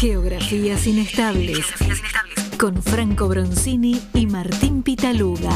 [0.00, 1.58] Geografías inestables.
[2.58, 5.50] Con Franco Bronzini y Martín Pitaluga.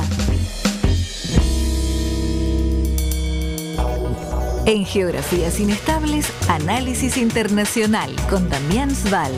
[4.67, 9.33] En Geografías Inestables, Análisis Internacional con Damián Sval.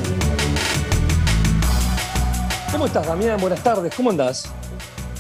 [2.73, 3.41] ¿Cómo estás, Damián?
[3.41, 4.53] Buenas tardes, ¿cómo andás?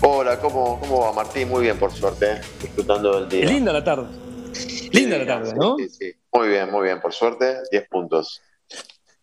[0.03, 1.48] Hola, ¿cómo, cómo va Martín?
[1.48, 2.41] Muy bien, por suerte, ¿eh?
[2.61, 3.46] disfrutando del día.
[3.46, 4.09] linda la tarde.
[4.91, 5.77] Linda la tarde, ¿no?
[5.77, 6.12] Sí, sí.
[6.32, 8.43] Muy bien, muy bien, por suerte, 10 puntos.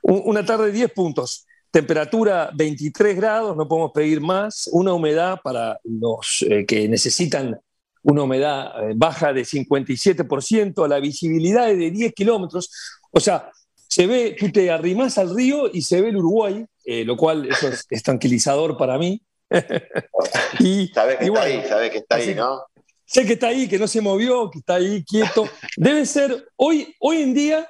[0.04, 1.45] Una tarde de 10 puntos.
[1.71, 4.69] Temperatura 23 grados, no podemos pedir más.
[4.71, 7.59] Una humedad para los eh, que necesitan
[8.04, 12.69] una humedad eh, baja de 57%, la visibilidad es de 10 kilómetros.
[13.11, 13.50] O sea,
[13.87, 17.47] se ve, tú te arrimás al río y se ve el Uruguay, eh, lo cual
[17.50, 19.21] eso es, tranquilizador para mí.
[20.59, 22.61] y, sabes que está ahí, sabes que está ahí, ¿no?
[23.06, 25.47] Sé que está ahí, que no se movió, que está ahí quieto.
[25.78, 27.70] Debe ser, hoy, hoy en día,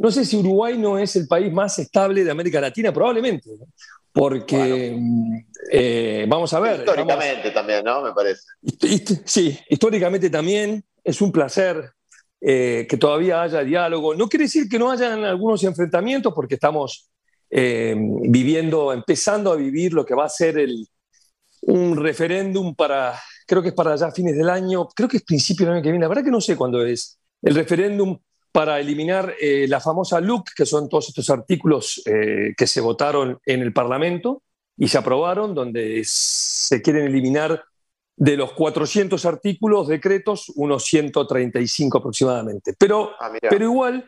[0.00, 3.50] no sé si Uruguay no es el país más estable de América Latina, probablemente,
[4.10, 4.98] porque
[5.70, 6.80] eh, vamos a ver.
[6.80, 8.00] Históricamente también, ¿no?
[8.02, 8.40] Me parece.
[9.26, 11.92] Sí, históricamente también es un placer
[12.40, 14.14] eh, que todavía haya diálogo.
[14.14, 17.10] No quiere decir que no hayan algunos enfrentamientos, porque estamos
[17.50, 20.88] eh, viviendo, empezando a vivir lo que va a ser el,
[21.60, 25.66] un referéndum para, creo que es para ya fines del año, creo que es principio
[25.66, 28.18] del año que viene, la verdad que no sé cuándo es, el referéndum
[28.52, 33.38] para eliminar eh, la famosa LUC, que son todos estos artículos eh, que se votaron
[33.46, 34.42] en el Parlamento
[34.76, 37.64] y se aprobaron, donde se quieren eliminar
[38.16, 42.74] de los 400 artículos, decretos, unos 135 aproximadamente.
[42.78, 44.04] Pero, ah, pero igual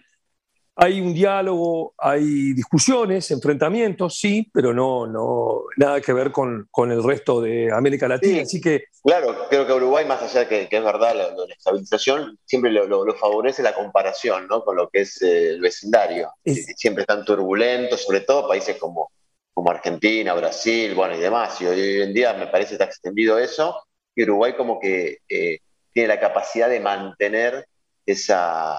[0.74, 7.02] hay un diálogo, hay discusiones, enfrentamientos, sí, pero no, no nada que ver con, el
[7.02, 8.42] resto de América Latina.
[8.42, 8.84] Así que.
[9.04, 12.70] Claro, creo que Uruguay, más allá de que, que es verdad la, la, estabilización, siempre
[12.70, 14.64] lo, favorece la comparación ¿no?
[14.64, 16.30] con lo que es eh, el vecindario.
[16.44, 19.10] Siempre están turbulentos, sobre todo países como,
[19.52, 21.60] como Argentina, Brasil, bueno, y demás.
[21.60, 23.76] Y hoy en día me parece que está extendido eso.
[24.14, 25.58] Y Uruguay, como que eh,
[25.92, 27.66] tiene la capacidad de mantener
[28.06, 28.76] esa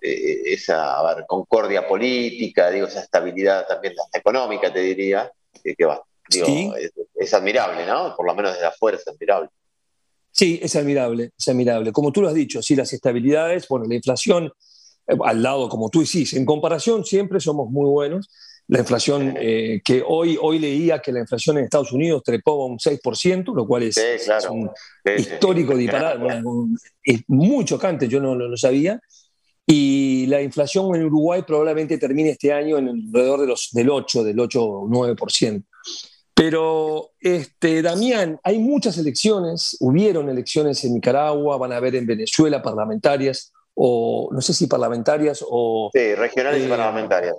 [0.00, 0.96] eh, esa
[1.26, 5.30] concordia política, digo, esa estabilidad también económica, te diría,
[5.62, 6.02] que, va,
[7.14, 8.14] es, admirable, ¿no?
[8.16, 9.48] Por lo menos desde afuera es admirable.
[10.30, 11.92] Sí, es admirable, es admirable.
[11.92, 14.52] Como tú lo has dicho, sí, las estabilidades, bueno, la inflación,
[15.06, 18.28] eh, al lado, como tú decís, en comparación siempre somos muy buenos.
[18.68, 22.78] La inflación, eh, que hoy, hoy leía que la inflación en Estados Unidos trepó un
[22.78, 23.96] 6%, lo cual es,
[24.50, 24.70] un
[25.16, 26.42] histórico disparate,
[27.04, 29.00] es muy chocante, yo no lo sabía.
[29.66, 34.22] Y la inflación en Uruguay probablemente termine este año en alrededor de los, del 8,
[34.22, 35.64] del 8 o 9%.
[36.34, 42.62] Pero, este, Damián, hay muchas elecciones, hubieron elecciones en Nicaragua, van a haber en Venezuela
[42.62, 45.90] parlamentarias, o no sé si parlamentarias o...
[45.92, 47.36] Sí, regionales y eh, parlamentarias.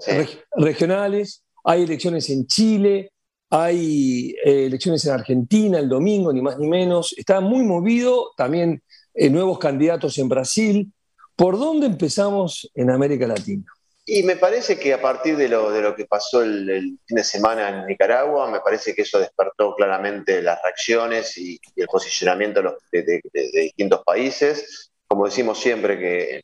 [0.56, 3.12] regionales, hay elecciones en Chile,
[3.50, 7.14] hay eh, elecciones en Argentina el domingo, ni más ni menos.
[7.18, 8.82] Está muy movido, también
[9.14, 10.92] eh, nuevos candidatos en Brasil.
[11.38, 13.64] ¿Por dónde empezamos en América Latina?
[14.08, 17.24] Y me parece que a partir de lo, de lo que pasó el, fin de
[17.24, 23.22] semana en Nicaragua, me parece que eso despertó claramente las reacciones y, el posicionamiento de,
[23.54, 24.92] distintos países.
[25.06, 26.44] Como decimos siempre que en el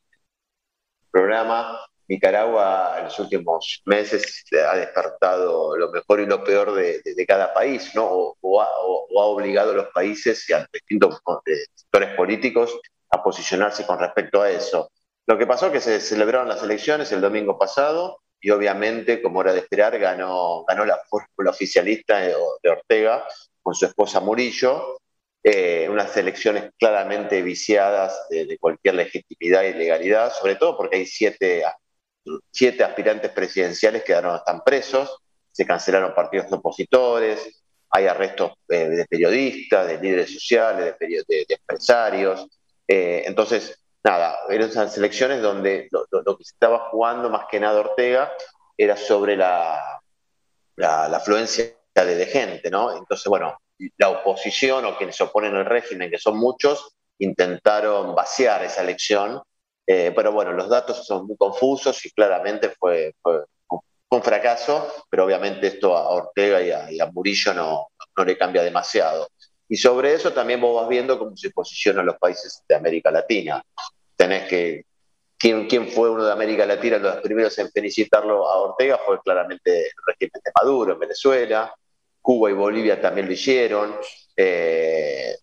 [1.10, 7.52] programa, Nicaragua en los últimos meses ha despertado lo mejor y lo peor de, cada
[7.52, 8.36] país, ¿no?
[8.40, 8.68] O, ha,
[9.26, 11.20] obligado a los países y a los distintos
[11.74, 12.78] sectores políticos
[13.14, 14.90] a posicionarse con respecto a eso.
[15.26, 19.40] Lo que pasó es que se celebraron las elecciones el domingo pasado y obviamente, como
[19.40, 22.34] era de esperar, ganó, ganó la fórmula oficialista de,
[22.68, 23.24] Ortega
[23.62, 24.98] con su esposa Murillo,
[25.42, 31.62] eh, unas elecciones claramente viciadas de, cualquier legitimidad y legalidad, sobre todo porque hay siete,
[32.50, 35.16] siete aspirantes presidenciales que están presos,
[35.50, 42.46] se cancelaron partidos opositores, hay arrestos eh, de periodistas, de líderes sociales, de, de empresarios,
[42.88, 46.06] eh, entonces, nada, eran esas elecciones donde lo,
[46.36, 48.32] que se estaba jugando más que nada Ortega
[48.76, 50.00] era sobre la,
[50.76, 52.96] la, afluencia de, gente, ¿no?
[52.96, 53.56] Entonces, bueno,
[53.98, 59.40] la oposición o quienes se oponen al régimen, que son muchos, intentaron vaciar esa elección,
[59.86, 63.14] eh, pero bueno, los datos son muy confusos y claramente fue,
[64.10, 69.28] un fracaso, pero obviamente esto a Ortega y a, Murillo no, no le cambia demasiado.
[69.68, 73.62] Y sobre eso también vos vas viendo cómo se posicionan los países de América Latina.
[74.16, 74.84] Tenés que,
[75.38, 76.98] ¿quién, fue uno de América Latina?
[76.98, 81.74] Los primeros en felicitarlo a Ortega fue claramente el régimen de Maduro en Venezuela.
[82.20, 83.96] Cuba y Bolivia también lo hicieron,
[84.36, 85.36] eh,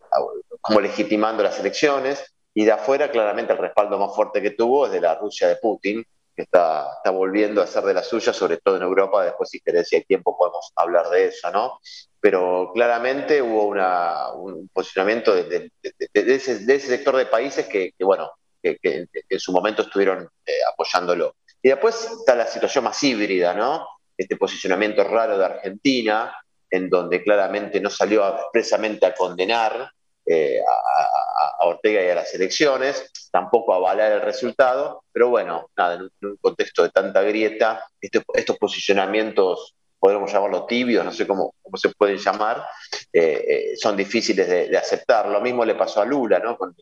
[0.61, 2.23] como legitimando las elecciones.
[2.53, 5.55] Y de afuera, claramente, el respaldo más fuerte que tuvo es de la Rusia de
[5.55, 9.23] Putin, que está, está volviendo a hacer de la suya, sobre todo en Europa.
[9.23, 11.79] Después, si querés, si hay tiempo, podemos hablar de eso, ¿no?
[12.19, 15.71] Pero claramente hubo una, un posicionamiento de,
[16.13, 18.31] ese, sector de países que, bueno,
[18.61, 21.35] que, en su momento estuvieron eh, apoyándolo.
[21.61, 23.87] Y después está la situación más híbrida, ¿no?
[24.17, 26.35] Este posicionamiento raro de Argentina,
[26.69, 29.91] en donde claramente no salió expresamente a condenar
[30.25, 36.09] eh, a, Ortega y a las elecciones, tampoco avalar el resultado, pero bueno, nada, en
[36.27, 41.77] un, contexto de tanta grieta, este, estos posicionamientos, podemos llamarlo tibios, no sé cómo, cómo
[41.77, 42.65] se pueden llamar,
[43.13, 45.27] eh, eh, son difíciles de, aceptar.
[45.27, 46.57] Lo mismo le pasó a Lula, ¿no?
[46.57, 46.75] Con,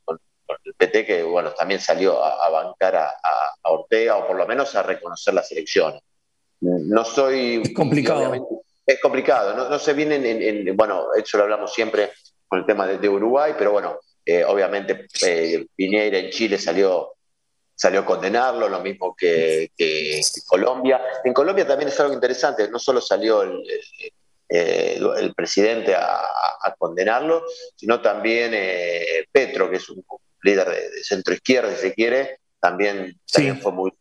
[0.65, 3.13] el PT, que bueno, también salió a, bancar a,
[3.63, 6.01] Ortega, o por lo menos a reconocer las elecciones.
[6.61, 7.61] No soy...
[7.63, 8.33] Es complicado.
[8.85, 12.09] Es complicado, no, no se vienen en, bueno, eso lo hablamos siempre
[12.49, 17.13] con el tema de, Uruguay, pero bueno, eh, obviamente eh, Piñera en Chile salió,
[17.75, 19.71] salió a condenarlo, lo mismo que,
[20.47, 20.99] Colombia.
[21.23, 23.63] En Colombia también es algo interesante, no solo salió el,
[24.49, 27.43] el, presidente a, condenarlo,
[27.75, 30.03] sino también eh, Petro, que es un
[30.43, 33.19] líder de, centro izquierda, si se quiere, también,
[33.61, 33.91] fue muy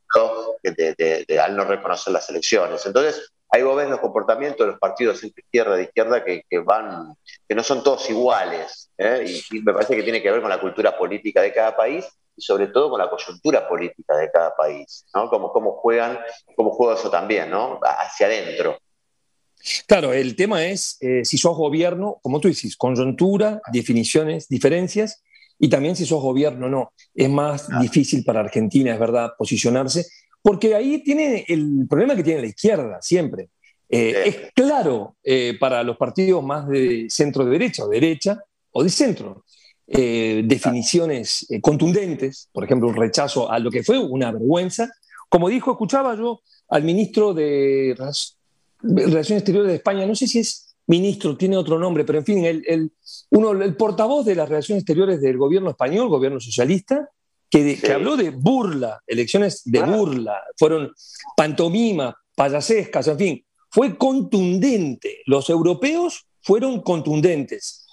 [0.62, 2.84] de, al no reconocer las elecciones.
[2.86, 7.14] Entonces, ahí vos ves los comportamientos de los partidos de izquierda de izquierda que, van,
[7.48, 9.24] que no son todos iguales, ¿eh?
[9.50, 12.06] y, me parece que tiene que ver con la cultura política de cada país
[12.36, 15.28] y sobre todo con la coyuntura política de cada país, ¿no?
[15.28, 16.18] Cómo, cómo juegan,
[16.54, 17.80] cómo juega eso también, ¿no?
[17.82, 18.78] Hacia adentro.
[19.86, 25.24] Claro, el tema es eh, si sos gobierno, como tú dices, coyuntura, definiciones, diferencias,
[25.58, 26.92] y también si sos gobierno o no.
[27.14, 30.06] Es más difícil para Argentina, es verdad, posicionarse,
[30.42, 33.50] porque ahí tiene el problema que tiene la izquierda siempre.
[33.88, 38.38] Eh, es claro eh, para los partidos más de centro derecha o derecha
[38.70, 39.44] o de centro.
[39.86, 44.90] Eh, definiciones contundentes, por ejemplo, un rechazo a lo que fue una vergüenza.
[45.30, 47.94] Como dijo, escuchaba yo al ministro de
[48.82, 52.44] Relaciones Exteriores de España, no sé si es ministro, tiene otro nombre, pero en fin,
[52.44, 52.92] el,
[53.30, 57.10] uno, el portavoz de las Relaciones Exteriores del gobierno español, gobierno socialista,
[57.50, 60.92] que, habló de burla, elecciones de burla, fueron
[61.36, 65.22] pantomima, payasescas, en fin, fue contundente.
[65.26, 67.86] Los europeos fueron contundentes.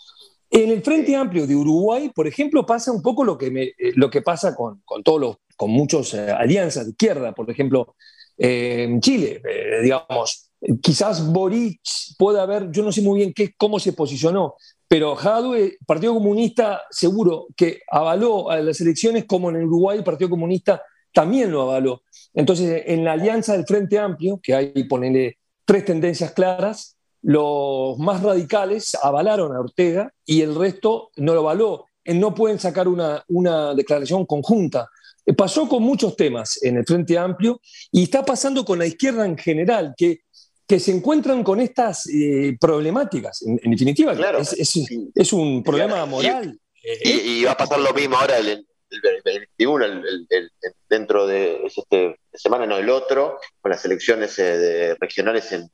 [0.50, 3.92] En el Frente Amplio de Uruguay, por ejemplo, pasa un poco lo que, me, eh,
[3.96, 7.96] lo que pasa con, con todos los, con muchas eh, alianzas de izquierda, por ejemplo,
[8.38, 9.42] eh, en Chile,
[9.82, 10.45] digamos,
[10.82, 11.82] quizás Boric
[12.18, 14.56] pueda haber, yo no sé muy bien qué, cómo se posicionó,
[14.88, 20.30] pero Jadwe, Partido Comunista, seguro que avaló a las elecciones, como en Uruguay el Partido
[20.30, 20.82] Comunista
[21.14, 22.04] también lo avaló.
[22.34, 28.22] Entonces, en la alianza del Frente Amplio, que hay, ponele tres tendencias claras, los más
[28.22, 31.86] radicales avalaron a Ortega y el resto no lo avaló.
[32.06, 34.90] No pueden sacar una, una declaración conjunta.
[35.36, 37.60] Pasó con muchos temas en el Frente Amplio
[37.92, 40.20] y está pasando con la izquierda en general, que
[40.68, 43.44] que se encuentran con estas eh, problemáticas.
[43.44, 44.40] En, definitiva, claro.
[44.40, 46.60] es, un problema moral.
[47.04, 50.52] Y, va a pasar lo mismo ahora el, el,
[50.88, 55.70] dentro de este semana, no el otro, con las elecciones eh, regionales en,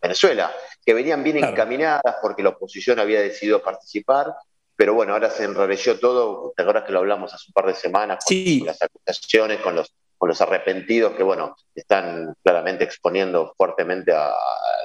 [0.00, 4.34] Venezuela, que venían bien encaminadas porque la oposición había decidido participar,
[4.76, 7.74] pero bueno, ahora se enrareció todo, te acuerdas que lo hablamos hace un par de
[7.74, 14.12] semanas con las acusaciones, con los con los arrepentidos que, bueno, están claramente exponiendo fuertemente
[14.12, 14.32] a,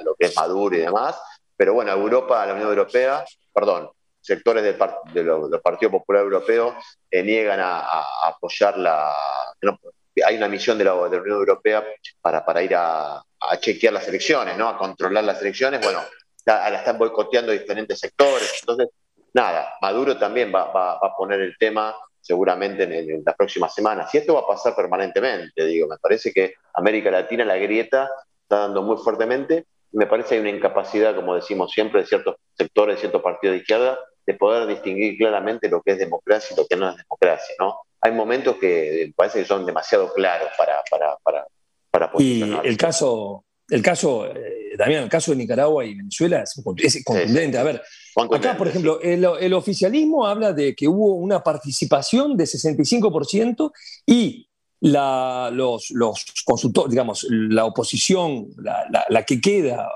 [0.04, 1.20] lo que es Maduro y demás.
[1.56, 4.76] Pero bueno, Europa, la Unión Europea, perdón, sectores del,
[5.50, 6.76] de Partido Popular Europeo
[7.10, 9.12] eh, niegan a, apoyar la...
[10.26, 11.84] hay una misión de la, Unión Europea
[12.20, 13.22] para, para ir a,
[13.60, 14.68] chequear las elecciones, ¿no?
[14.68, 15.80] a controlar las elecciones.
[15.82, 16.00] Bueno,
[16.44, 18.60] la, están boicoteando diferentes sectores.
[18.60, 18.88] Entonces,
[19.32, 24.14] nada, Maduro también va, va a poner el tema seguramente en, las próximas semanas.
[24.14, 28.08] Y esto va a pasar permanentemente, digo, me parece que América Latina, la grieta,
[28.42, 29.66] está dando muy fuertemente.
[29.92, 33.20] Y me parece que hay una incapacidad, como decimos siempre, de ciertos sectores, de ciertos
[33.20, 36.88] partidos de izquierda, de poder distinguir claramente lo que es democracia y lo que no
[36.88, 37.76] es democracia, ¿no?
[38.00, 41.46] Hay momentos que parece que son demasiado claros para, para, para,
[41.90, 44.32] para Y el caso, el caso,
[44.78, 47.58] eh, el caso de Nicaragua y Venezuela es, contundente.
[47.58, 47.82] A ver,
[48.30, 53.72] acá, por ejemplo, el, oficialismo habla de que hubo una participación de 65%
[54.06, 54.48] y
[54.80, 59.88] la, los, los consultores, digamos, la oposición, la, que queda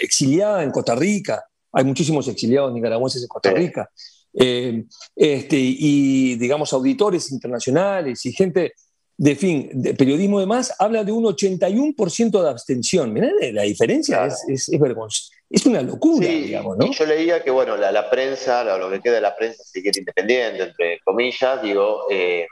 [0.00, 3.90] exiliada en Costa Rica, hay muchísimos exiliados nicaragüenses en Costa Rica,
[4.38, 4.84] eh,
[5.14, 8.72] este, y digamos auditores internacionales y gente
[9.18, 13.12] de fin, de periodismo de más, habla de un 81% de abstención.
[13.12, 16.90] Mirá, la diferencia es, es, es, una locura, digamos, ¿no?
[16.92, 20.62] yo leía que, bueno, la, prensa, lo que queda de la prensa, si quiere independiente,
[20.64, 22.46] entre comillas, digo, eh,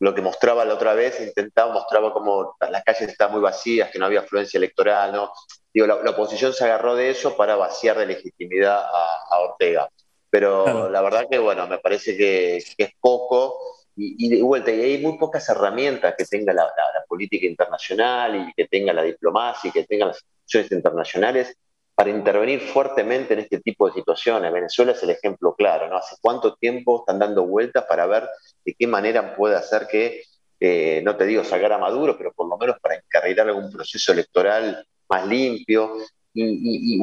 [0.00, 3.98] lo que mostraba la otra vez, intentaba, mostraba como las calles estaban muy vacías, que
[3.98, 5.32] no había afluencia electoral, ¿no?
[5.72, 9.88] Digo, la, oposición se agarró de eso para vaciar de legitimidad a, Ortega.
[10.30, 13.56] Pero la verdad que, bueno, me parece que, es poco
[13.96, 16.66] y, de vuelta, y hay muy pocas herramientas que tenga la,
[17.08, 21.56] política internacional y que tenga la diplomacia y que tenga las instituciones internacionales
[21.94, 24.52] para intervenir fuertemente en este tipo de situaciones.
[24.52, 25.98] Venezuela es el ejemplo claro, ¿no?
[25.98, 28.28] Hace cuánto tiempo están dando vueltas para ver
[28.64, 30.22] de qué manera puede hacer que,
[30.58, 34.12] eh, no te digo sacar a Maduro, pero por lo menos para encarrilar algún proceso
[34.12, 35.92] electoral más limpio.
[36.36, 37.00] Y,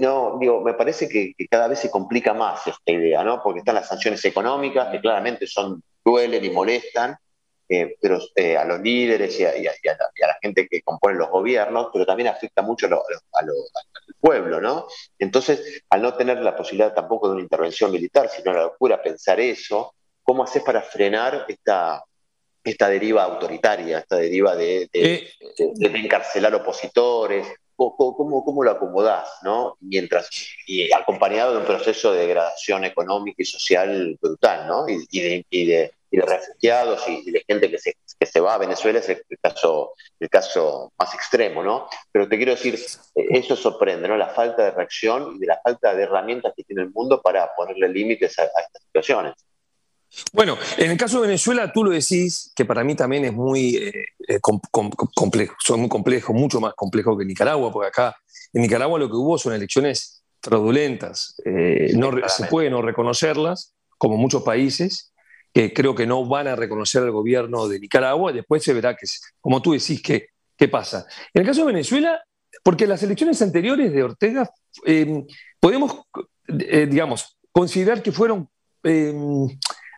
[0.00, 3.42] no, digo, me parece que, cada vez se complica más esta idea, ¿no?
[3.42, 7.16] Porque están las sanciones económicas, que claramente son, duelen y molestan,
[7.68, 12.04] eh, pero eh, a los líderes y a, la, gente que compone los gobiernos, pero
[12.04, 13.00] también afecta mucho a,
[13.38, 13.48] al
[14.18, 14.86] pueblo, ¿no?
[15.18, 19.38] Entonces, al no tener la posibilidad tampoco de una intervención militar, sino la locura pensar
[19.38, 22.02] eso, ¿cómo haces para frenar esta,
[22.64, 25.30] esta deriva autoritaria, esta deriva de, de, eh,
[25.80, 27.46] encarcelar opositores?
[27.96, 29.76] ¿Cómo, cómo, lo acomodás, ¿no?
[29.80, 30.28] Mientras,
[30.66, 34.84] y acompañado de un proceso de degradación económica y social brutal, ¿no?
[34.88, 35.20] y
[35.66, 39.08] de y de refugiados y, de gente que se, que se va a Venezuela es
[39.08, 41.88] el, caso, el caso más extremo, ¿no?
[42.10, 42.74] Pero te quiero decir,
[43.14, 44.16] eh, eso sorprende, ¿no?
[44.16, 47.54] La falta de reacción y de la falta de herramientas que tiene el mundo para
[47.54, 49.34] ponerle límites a, estas situaciones.
[50.32, 53.76] Bueno, en el caso de Venezuela, tú lo decís, que para mí también es muy
[53.76, 53.92] eh,
[54.26, 58.16] eh, complejo, son muy complejo, mucho más complejo que Nicaragua, porque acá
[58.52, 61.36] en Nicaragua lo que hubo son elecciones fraudulentas.
[61.94, 65.12] no, se puede no reconocerlas, como muchos países,
[65.52, 69.06] que creo que no van a reconocer al gobierno de Nicaragua, después se verá que,
[69.40, 71.06] como tú decís, qué, qué pasa.
[71.34, 72.22] En el caso de Venezuela,
[72.62, 74.50] porque las elecciones anteriores de Ortega,
[74.84, 75.26] em,
[75.58, 76.02] podemos,
[76.48, 78.48] eh, digamos, considerar que fueron
[78.82, 79.48] em,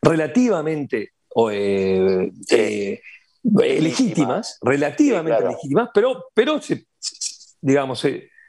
[0.02, 1.12] relativamente
[1.50, 3.00] eh, eh,
[3.42, 6.60] legítimas, relativamente legítimas, pero, pero
[7.60, 8.04] digamos,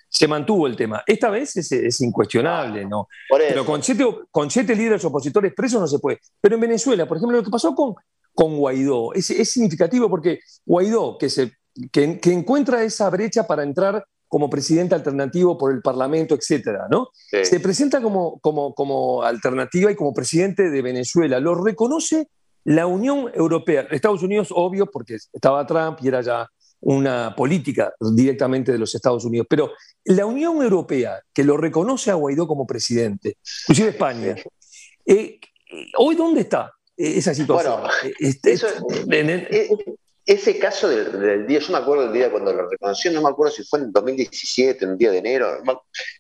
[0.10, 1.04] se mantuvo el tema.
[1.08, 3.08] Esta vez es, incuestionable, ¿no?
[3.30, 6.20] Pero con siete, con siete líderes opositores presos no se puede.
[6.40, 7.96] Pero en Venezuela, por ejemplo, lo que pasó con,
[8.34, 11.54] con Guaidó es, significativo porque Guaidó, que, se,
[11.92, 17.10] que, encuentra esa brecha para entrar como presidente alternativo por el Parlamento, etcétera, ¿no?
[17.30, 21.40] Se presenta como, como, como alternativa y como presidente de Venezuela.
[21.40, 22.30] Lo reconoce
[22.64, 23.86] la Unión Europea.
[23.92, 26.50] Estados Unidos, obvio, porque estaba Trump y era ya
[26.80, 29.70] una política directamente de los Estados Unidos, pero
[30.06, 34.36] la Unión Europea, que lo reconoce a Guaidó como presidente, inclusive España,
[35.06, 35.40] eh,
[36.00, 37.82] ¿hoy dónde está esa situación?
[37.82, 38.58] Bueno, este,
[40.26, 43.54] ese caso del, día, yo me acuerdo del día cuando lo reconoció, no me acuerdo
[43.54, 45.58] si fue en 2017, un día de enero,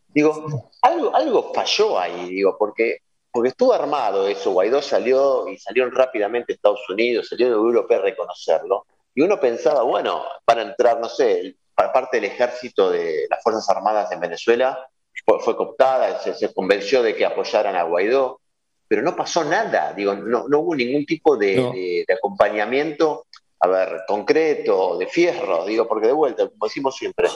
[0.07, 2.99] digo, algo, algo falló ahí, digo, porque
[3.33, 8.01] porque estuvo armado eso, Guaidó salió y salieron rápidamente Estados Unidos, salió de Europa a
[8.01, 13.67] reconocerlo, y uno pensaba, bueno, para entrar, no sé, parte del ejército de las Fuerzas
[13.69, 14.87] Armadas en Venezuela
[15.25, 18.39] fue, cooptada, se, convenció de que apoyaran a Guaidó,
[18.87, 23.25] pero no pasó nada, digo, no, hubo ningún tipo de, acompañamiento,
[23.63, 27.29] a ver, concreto, de fierro, digo, porque de vuelta, como decimos siempre,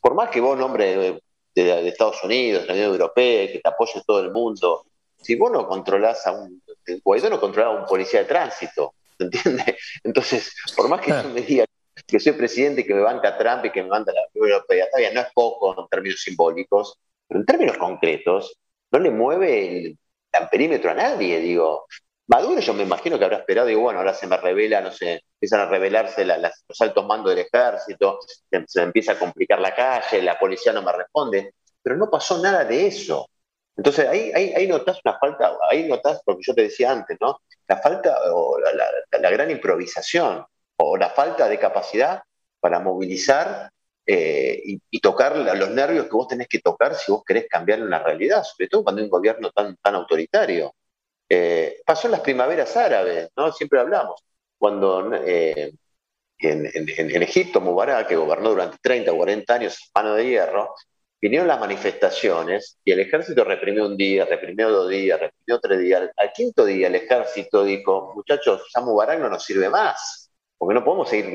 [0.00, 1.20] por más que vos, nombre
[1.54, 4.86] de, Estados Unidos, de la Unión Europea, que te apoye todo el mundo,
[5.20, 6.62] si vos no controlás a un,
[7.04, 9.76] Guaidó no controlaba a un policía de tránsito, ¿entiendes?
[10.04, 11.66] Entonces, por más que yo me diga
[12.06, 14.84] que soy presidente y que me banca Trump y que me manda la Unión Europea,
[14.84, 16.98] está bien, no es poco en términos simbólicos,
[17.28, 18.56] pero en términos concretos,
[18.90, 19.98] no le mueve el,
[20.50, 21.86] perímetro a nadie, digo.
[22.26, 25.24] Maduro yo me imagino que habrá esperado, y bueno, ahora se me revela, no sé,
[25.34, 28.18] empiezan a revelarse los altos mandos del ejército,
[28.66, 32.64] se, empieza a complicar la calle, la policía no me responde, pero no pasó nada
[32.64, 33.28] de eso.
[33.76, 37.40] Entonces ahí, ahí, notas una falta, ahí notas, porque yo te decía antes, ¿no?
[37.68, 40.44] La falta o la, gran improvisación
[40.76, 42.22] o la falta de capacidad
[42.60, 43.70] para movilizar
[44.06, 47.98] eh, y, tocar los nervios que vos tenés que tocar si vos querés cambiar una
[47.98, 50.74] realidad, sobre todo cuando hay un gobierno tan autoritario.
[51.28, 53.52] Eh, pasó en las primaveras árabes, ¿no?
[53.52, 54.20] Siempre hablamos.
[54.58, 55.72] Cuando eh,
[56.38, 60.74] en, Egipto, Mubarak, que gobernó durante 30 o 40 años mano de hierro,
[61.20, 66.10] vinieron las manifestaciones y el ejército reprimió un día, reprimió dos días, reprimió tres días.
[66.16, 70.84] Al quinto día el ejército dijo, muchachos, ya Mubarak no nos sirve más, porque no
[70.84, 71.34] podemos seguir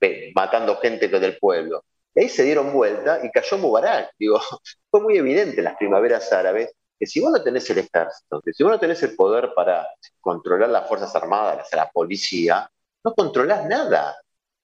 [0.00, 1.84] eh, matando gente del pueblo.
[2.14, 4.10] Y ahí se dieron vuelta y cayó Mubarak.
[4.18, 4.40] Digo,
[4.90, 8.52] fue muy evidente en las primaveras árabes que si vos no tenés el ejército, que
[8.52, 9.88] si vos no tenés el poder para
[10.20, 12.70] controlar las Fuerzas Armadas, la policía,
[13.04, 14.16] no controlás nada.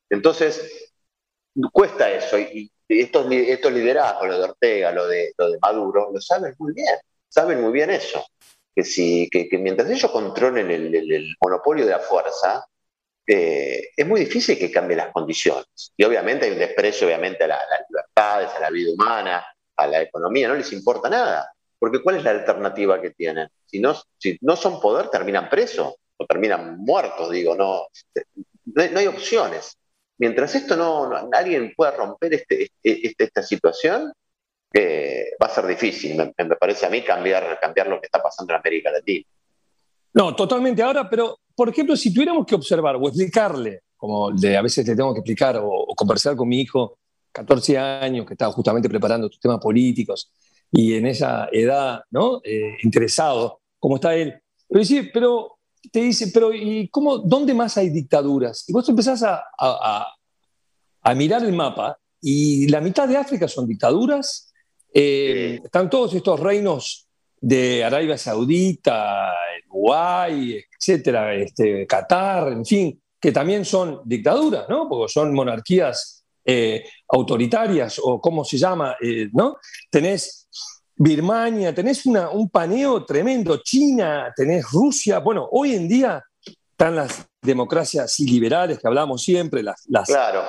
[0.08, 0.92] Entonces,
[1.72, 2.38] cuesta eso.
[2.38, 6.74] Y, estos, estos liderazgos, lo de Ortega, lo de, lo de Maduro, lo saben muy
[6.74, 6.94] bien,
[7.26, 8.22] saben muy bien eso.
[8.74, 12.66] Que, si, que, mientras ellos controlen el, monopolio de la fuerza,
[13.26, 15.92] eh, es muy difícil que cambie las condiciones.
[15.96, 19.46] Y obviamente hay un desprecio obviamente a, las libertades, a la vida humana,
[19.76, 21.50] a la economía, no les importa nada.
[21.82, 23.48] Porque ¿cuál es la alternativa que tienen?
[23.66, 27.88] Si no, si no son poder, terminan presos o terminan muertos, digo, no,
[28.66, 29.76] no, hay opciones.
[30.16, 34.12] Mientras esto no, nadie pueda romper este, este, este esta situación,
[34.72, 38.22] eh, va a ser difícil, me, me, parece a mí, cambiar, cambiar lo que está
[38.22, 39.26] pasando en América Latina.
[40.14, 44.86] No, totalmente ahora, pero por ejemplo, si tuviéramos que observar o explicarle, como a veces
[44.86, 46.96] le tengo que explicar o, conversar con mi hijo,
[47.32, 50.30] 14 años, que estaba justamente preparando tus temas políticos
[50.72, 52.40] y en esa edad, ¿no?
[52.42, 54.34] Eh, interesado, como está él.
[54.68, 55.58] Pero, sí, pero
[55.92, 58.64] te dice, pero ¿y cómo, dónde más hay dictaduras?
[58.66, 64.50] Y vos empezás a, a, mirar el mapa y la mitad de África son dictaduras.
[64.94, 67.06] Eh, están todos estos reinos
[67.38, 69.34] de Arabia Saudita,
[69.68, 74.88] Uruguay, etcétera, este, Qatar, en fin, que también son dictaduras, ¿no?
[74.88, 79.56] Porque son monarquías eh, autoritarias o cómo se llama, eh, ¿no?
[79.90, 80.41] Tenés
[81.02, 86.22] Birmania, tenés un paneo tremendo, China, tenés Rusia, bueno, hoy en día
[86.70, 90.08] están las democracias liberales que hablamos siempre, las, las,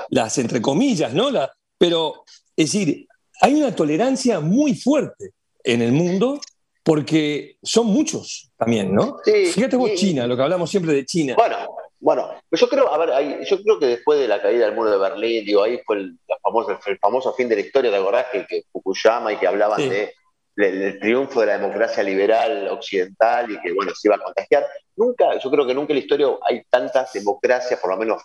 [0.10, 1.32] las entre comillas, ¿no?
[1.32, 2.24] La, pero,
[2.56, 3.08] es decir,
[3.42, 5.32] hay una tolerancia muy fuerte
[5.64, 6.40] en el mundo
[6.84, 9.18] porque son muchos también, ¿no?
[9.26, 11.34] Fíjate vos China, lo que hablamos siempre de China.
[11.36, 11.58] Bueno,
[12.00, 15.00] bueno, yo creo, a ver, yo creo que después de la caída del muro de
[15.00, 18.28] Berlín, digo, ahí fue el, famoso, el famoso fin de la historia, de acordás?
[18.32, 20.14] Que, Fukuyama y que hablaban de,
[20.56, 24.66] del triunfo de la democracia liberal occidental y que, bueno, se iba a contagiar.
[24.96, 28.24] Nunca, yo creo que nunca en la historia hay tantas democracias, por lo menos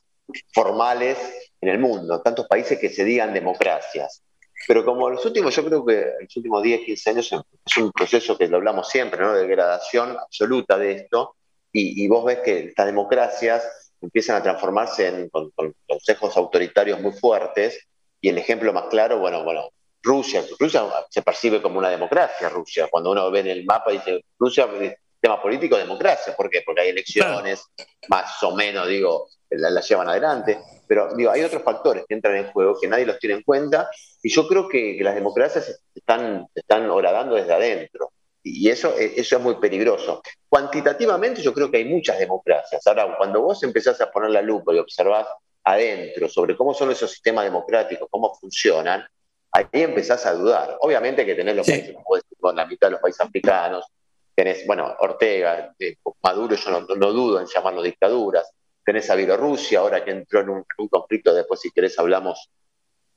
[0.52, 1.18] formales,
[1.60, 4.22] en el mundo, tantos países que se digan democracias.
[4.66, 7.32] Pero como los últimos, yo creo que los últimos 10, 15 años
[7.64, 9.32] es un proceso que lo hablamos siempre, ¿no?
[9.32, 11.36] De degradación absoluta de esto,
[11.70, 15.52] y, vos ves que estas democracias empiezan a transformarse en con,
[15.86, 17.86] consejos autoritarios muy fuertes,
[18.20, 19.70] y el ejemplo más claro, bueno, bueno,
[20.02, 24.24] Rusia, Rusia se percibe como una democracia, Rusia, cuando uno ve en el mapa dice,
[24.38, 24.68] Rusia,
[25.20, 26.62] tema político, democracia, ¿por qué?
[26.64, 27.64] Porque hay elecciones,
[28.08, 30.58] más o menos, digo, la, llevan adelante.
[30.86, 33.90] Pero digo, hay otros factores que entran en juego que nadie los tiene en cuenta
[34.22, 39.42] y yo creo que, las democracias están, están horadando desde adentro y eso, eso es
[39.42, 40.22] muy peligroso.
[40.48, 42.86] Cuantitativamente yo creo que hay muchas democracias.
[42.86, 45.26] Ahora, cuando vos empezás a poner la lupa y observás
[45.64, 49.04] adentro sobre cómo son esos sistemas democráticos, cómo funcionan,
[49.52, 50.76] ahí empezás a dudar.
[50.80, 51.94] Obviamente que tenés los países,
[52.38, 53.86] con la mitad de los países africanos,
[54.34, 58.50] tenés, bueno, Ortega, eh, Maduro, yo no, no, dudo en llamarlo dictaduras,
[58.84, 62.50] tenés a Bielorrusia, ahora que entró en un, conflicto, después si querés hablamos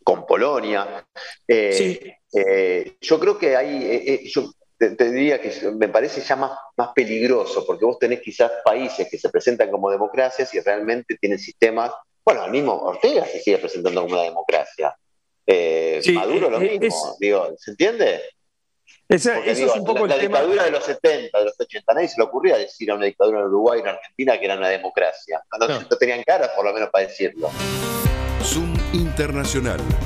[0.04, 1.06] con Polonia.
[1.48, 6.90] Eh, eh, yo creo que hay, yo te, diría que me parece ya más, más
[6.94, 11.92] peligroso, porque vos tenés quizás países que se presentan como democracias y realmente tienen sistemas,
[12.26, 14.96] bueno, el mismo Ortega se sigue presentando como una democracia.
[16.14, 18.22] Maduro lo mismo, digo, ¿se entiende?
[19.08, 22.16] eso es un poco la, la dictadura de los 70, de los 80, nadie se
[22.18, 25.44] le ocurría decir a una dictadura en Uruguay, en Argentina, que era una democracia.
[25.60, 25.82] No, no.
[25.82, 27.50] no tenían cara, por lo menos, para decirlo.
[28.44, 29.80] Zoom Internacional,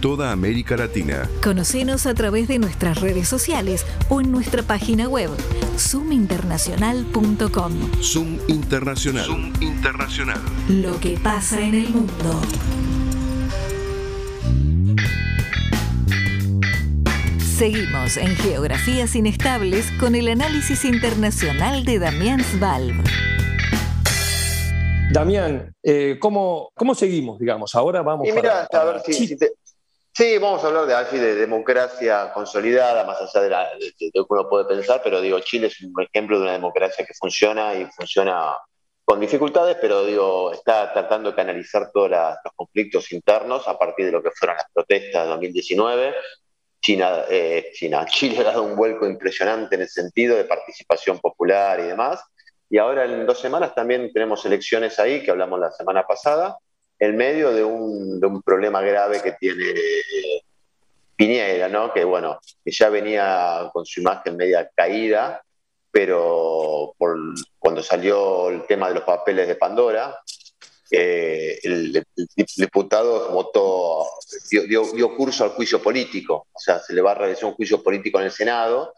[0.00, 1.28] toda América Latina.
[1.42, 5.30] Conocenos a través de nuestras redes sociales o en nuestra página web
[5.78, 7.72] zoominternacional.com.
[8.02, 9.24] Zoom Internacional.
[9.24, 10.40] Zoom Internacional.
[10.68, 12.40] Lo que pasa en el mundo.
[17.56, 23.02] Seguimos en Geografías Inestables con el análisis internacional de Damián Svalb.
[25.10, 27.74] Damián, eh, ¿cómo, ¿cómo, seguimos, digamos?
[27.74, 29.36] Ahora vamos a ver si,
[30.16, 33.50] Sí, vamos a hablar de, así, de democracia consolidada, más allá de,
[34.14, 37.12] lo que uno puede pensar, pero digo, Chile es un ejemplo de una democracia que
[37.12, 38.56] funciona y funciona
[39.04, 44.12] con dificultades, pero digo, está tratando de canalizar todos los conflictos internos a partir de
[44.12, 46.14] lo que fueron las protestas de 2019.
[46.80, 51.78] China, eh, China, Chile ha dado un vuelco impresionante en el sentido de participación popular
[51.80, 52.24] y demás.
[52.70, 56.56] Y ahora en dos semanas también tenemos elecciones ahí, que hablamos la semana pasada,
[56.98, 59.74] en medio de un, problema grave que tiene
[61.14, 61.92] Piñera, ¿no?
[61.92, 65.42] que bueno, que ya venía con su imagen media caída,
[65.90, 66.94] pero
[67.58, 70.20] cuando salió el tema de los papeles de Pandora,
[70.90, 72.04] eh, el,
[72.56, 74.06] diputado votó,
[74.50, 78.18] dio, curso al juicio político, o sea, se le va a realizar un juicio político
[78.18, 78.92] en el Senado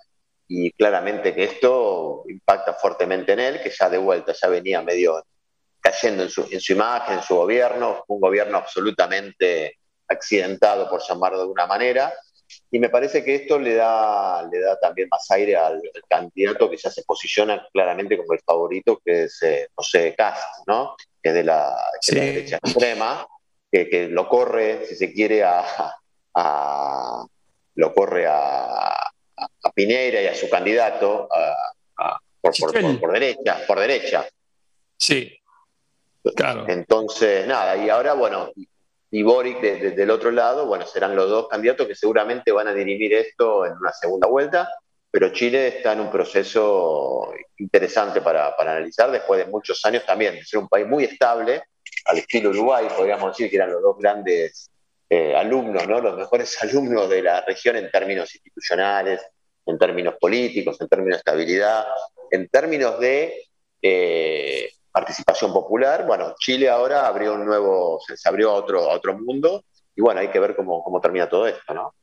[0.46, 5.22] y claramente que esto impacta fuertemente en él, que ya de vuelta ya venía medio
[5.90, 11.38] cayendo en su, en su imagen, en su gobierno, un gobierno absolutamente accidentado, por llamarlo
[11.38, 12.12] de alguna manera,
[12.70, 16.76] y me parece que esto le da, le da también más aire al, candidato que
[16.76, 20.94] ya se posiciona claramente como el favorito, que es eh, José Cast, ¿no?
[21.22, 21.74] que es de la,
[22.06, 23.26] derecha extrema,
[23.70, 25.94] que, lo corre, si se quiere, a,
[27.74, 31.28] lo corre a, a, Piñera y a su candidato
[32.40, 34.26] por, por, derecha, por derecha.
[34.98, 35.38] Sí.
[36.68, 38.50] Entonces, nada, y ahora, bueno,
[39.10, 43.14] y Boric del otro lado, bueno, serán los dos candidatos que seguramente van a dirimir
[43.14, 44.68] esto en una segunda vuelta,
[45.10, 50.44] pero Chile está en un proceso interesante para, analizar después de muchos años también de
[50.44, 51.62] ser un país muy estable,
[52.04, 54.70] al estilo Uruguay, podríamos decir que eran los dos grandes
[55.08, 56.00] eh, alumnos, ¿no?
[56.00, 59.22] los mejores alumnos de la región en términos institucionales,
[59.64, 61.86] en términos políticos, en términos de estabilidad,
[62.30, 63.42] en términos de
[63.80, 66.04] eh, participación popular.
[66.06, 70.28] Bueno, Chile ahora abrió un nuevo, se abrió a otro, otro mundo y bueno, hay
[70.28, 71.94] que ver cómo, cómo termina todo esto, ¿no?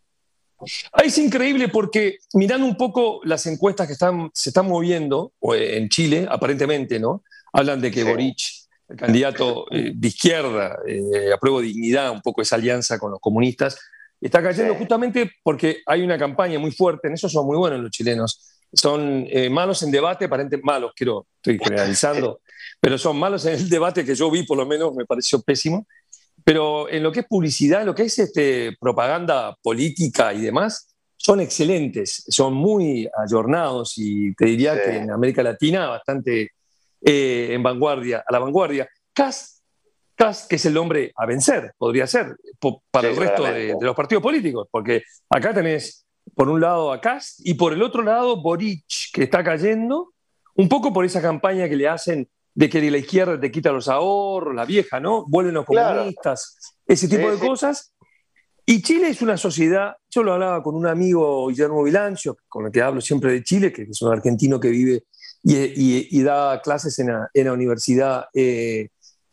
[1.03, 6.25] Es increíble porque mirando un poco las encuestas que están, se están moviendo en Chile,
[6.29, 7.23] aparentemente, ¿no?
[7.51, 8.39] Hablan de que Boric,
[8.87, 13.77] el candidato eh, de izquierda, eh, apruebo dignidad, un poco esa alianza con los comunistas,
[14.21, 17.91] está cayendo justamente porque hay una campaña muy fuerte, en eso son muy buenos los
[17.91, 22.41] chilenos, son eh, malos en debate, aparentemente malos, quiero, estoy generalizando,
[22.79, 25.87] pero son malos en el debate que yo vi, por lo menos me pareció pésimo.
[26.43, 30.93] Pero en lo que es publicidad, en lo que es este, propaganda política y demás,
[31.17, 36.51] son excelentes, son muy ayornados y te diría que en América Latina bastante
[37.01, 38.87] eh, en vanguardia, a la vanguardia.
[39.11, 39.63] Cas,
[40.15, 42.37] Cas, que es el hombre a vencer, podría ser,
[42.89, 46.04] para el resto de, de, los partidos políticos, porque acá tenés
[46.35, 47.01] por un lado a
[47.39, 50.13] y por el otro lado Boric, que está cayendo,
[50.55, 53.71] un poco por esa campaña que le hacen de que de la izquierda te quita
[53.71, 55.25] los ahorros, la vieja, ¿no?
[55.27, 57.93] Vuelven los comunistas, ese tipo de cosas.
[58.65, 62.71] Y Chile es una sociedad, yo lo hablaba con un amigo, Guillermo Vilancio, con el
[62.71, 65.03] que hablo siempre de Chile, que es un argentino que vive
[65.43, 68.89] y, da clases en la, Universidad eh,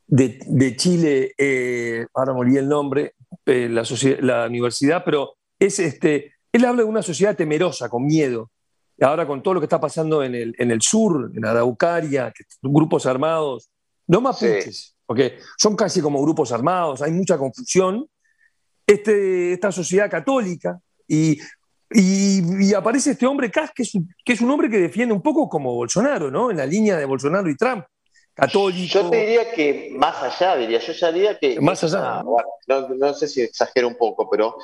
[0.06, 3.14] de, Chile, eh, ahora morí el nombre,
[3.46, 3.84] eh, la,
[4.20, 8.50] la, universidad, pero es este, él habla de una sociedad temerosa, con miedo,
[9.00, 13.06] ahora con todo lo que está pasando en el, en el sur, en Araucaria, grupos
[13.06, 13.70] armados,
[14.06, 18.06] no mapuches, porque son casi como grupos armados, hay mucha confusión,
[18.86, 21.38] este, esta sociedad católica, y,
[21.90, 25.22] y, aparece este hombre Kass, que es, un, que es un hombre que defiende un
[25.22, 26.50] poco como Bolsonaro, ¿no?
[26.50, 27.84] En la línea de Bolsonaro y Trump.
[28.34, 28.94] Católico.
[28.94, 31.60] Yo te diría que más allá, diría, yo ya diría que...
[31.60, 32.22] Más allá.
[32.66, 34.56] no, no sé si exagero un poco, pero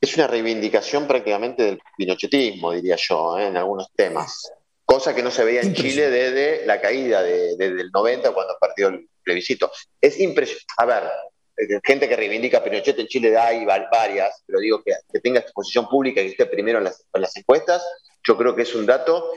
[0.00, 3.48] es una reivindicación prácticamente del pinochetismo, diría yo, ¿eh?
[3.48, 4.50] en algunos temas.
[4.84, 8.56] Cosa que no se veía en Chile desde la caída de, desde el 90, cuando
[8.58, 9.70] partió el plebiscito.
[10.00, 10.66] Es impresionante.
[10.78, 11.02] A ver,
[11.56, 15.40] eh, gente que reivindica a Pinochet en Chile hay varias, pero digo que, que tenga
[15.40, 17.86] exposición pública y que esté primero en las, en las, encuestas,
[18.26, 19.32] yo creo que es un dato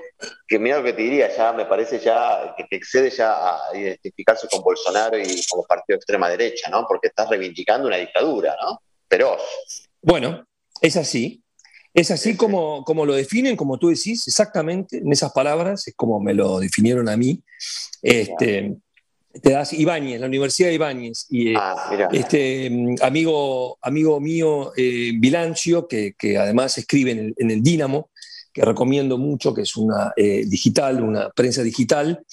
[0.47, 4.47] que, mira lo que te diría, ya me parece ya que, excede ya a identificarse
[4.47, 6.85] con Bolsonaro y como partido de extrema derecha, ¿no?
[6.87, 8.81] Porque estás reivindicando una dictadura, ¿no?
[9.09, 9.41] Feroz.
[10.01, 10.45] Bueno,
[10.81, 11.43] es así.
[11.93, 16.19] Es así como, como lo definen, como tú decís, exactamente, en esas palabras, es como
[16.19, 17.43] me lo definieron a mí.
[18.01, 18.75] Este,
[19.41, 25.87] te das Ibáñez, la Universidad de Ibáñez, y ah, este amigo, amigo mío, eh, Bilancio,
[25.87, 28.09] que, además escribe en el, en Dínamo,
[28.51, 32.23] que recomiendo mucho, que es una eh, digital, una prensa digital.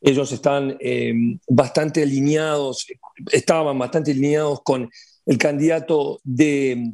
[0.00, 1.12] Ellos están eh,
[1.48, 2.86] bastante alineados,
[3.32, 4.88] estaban bastante alineados con
[5.26, 6.92] el candidato de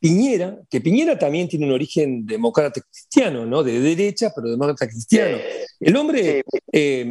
[0.00, 3.62] Piñera, que Piñera también tiene un origen demócrata cristiano, ¿no?
[3.62, 5.36] De derecha, pero demócrata cristiano.
[5.78, 7.06] El hombre, eh,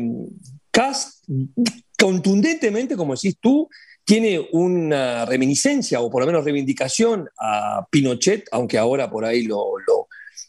[1.97, 3.69] contundentemente, como decís tú,
[4.03, 9.73] tiene una reminiscencia, o por lo menos reivindicación a Pinochet, aunque ahora por ahí lo,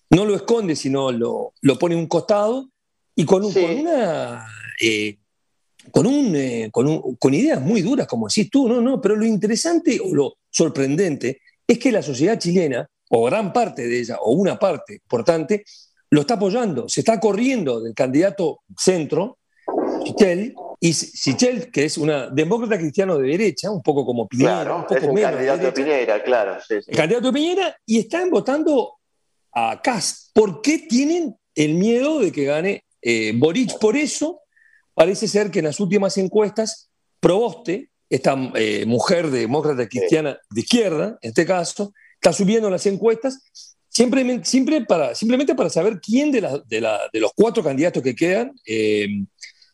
[0.09, 2.71] no lo esconde, sino lo, pone un costado,
[3.15, 4.47] y con, una...
[4.81, 5.19] Eh,
[5.91, 9.27] con, un, eh, con, con, ideas muy duras, como decís tú, no, no, pero lo
[9.27, 14.33] interesante o lo sorprendente es que la sociedad chilena, o gran parte de ella, o
[14.33, 15.65] una parte importante,
[16.11, 19.39] lo está apoyando, se está corriendo del candidato centro,
[20.05, 24.83] Sichel, y Sichel, que es una demócrata cristiano de derecha, un poco como Piñera, un
[24.83, 26.57] poco es menos candidato de, Piñera, claro.
[26.69, 28.95] El candidato de Piñera, y están votando
[29.53, 30.33] a Kass.
[30.35, 33.79] ¿Por qué tienen el miedo de que gane eh, Boric?
[33.79, 34.41] Por eso
[34.93, 41.19] parece ser que en las últimas encuestas Proboste, esta eh, mujer demócrata cristiana de izquierda,
[41.23, 43.39] en este caso, está subiendo las encuestas
[43.89, 49.07] siempre, siempre para, simplemente para saber quién de, de, los cuatro candidatos que quedan, eh,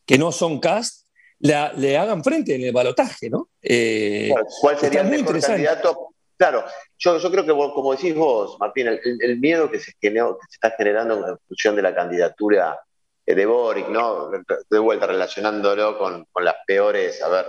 [0.04, 1.06] que no son cast,
[1.38, 3.50] le hagan frente en el balotaje, ¿no?
[3.62, 6.08] Eh, ¿Cuál sería el mejor candidato?
[6.36, 6.64] Claro,
[6.98, 10.70] yo, yo, creo que, como decís vos, Martín, el, miedo que se, que se está
[10.76, 12.78] generando en función de la candidatura
[13.24, 14.30] de Boric, ¿no?
[14.70, 17.46] De vuelta relacionándolo con, con las peores, a ver,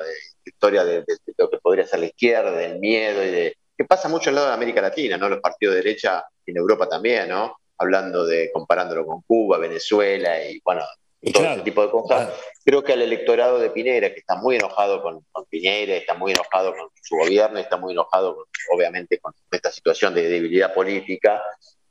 [0.47, 1.03] historias de,
[1.37, 3.57] lo que podría ser la izquierda, del miedo y de.
[3.77, 5.29] que pasa mucho el lado de América Latina, ¿no?
[5.29, 7.57] Los partidos de derecha en Europa también, ¿no?
[7.77, 10.81] Hablando de, comparándolo con Cuba, Venezuela y, bueno,
[11.33, 12.33] todo ese tipo de cosas.
[12.63, 16.31] Creo que al electorado de Pinera, que está muy enojado con, con, Piñera, está muy
[16.31, 21.41] enojado con su gobierno, está muy enojado, obviamente, con esta situación de debilidad política,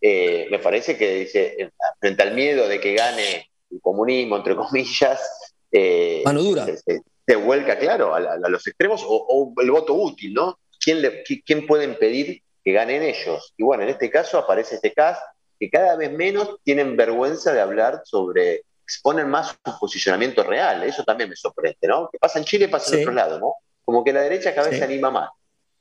[0.00, 5.54] eh, me parece que dice, frente al miedo de que gane el comunismo, entre comillas,
[5.72, 6.66] eh, Mano dura.
[6.66, 7.00] Se,
[7.34, 10.60] vuelca, claro, a, los extremos o, el voto útil, ¿no?
[10.78, 13.52] ¿Quién, le, ¿Quién puede impedir que ganen ellos?
[13.56, 15.20] Y bueno, en este caso aparece este caso
[15.58, 20.84] que cada vez menos tienen vergüenza de hablar sobre, exponen más su posicionamiento real.
[20.84, 22.08] Eso también me sorprende, ¿no?
[22.12, 23.54] Que pasa en Chile, pasa en otro lado, ¿no?
[23.84, 25.30] Como que la derecha cada vez se anima más.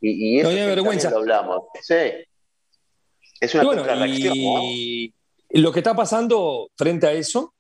[0.02, 1.10] Y, eso no vergüenza.
[1.10, 1.64] lo hablamos.
[1.82, 1.96] Sí.
[3.40, 5.14] Es una bueno, y
[5.50, 7.55] lo que está pasando frente a eso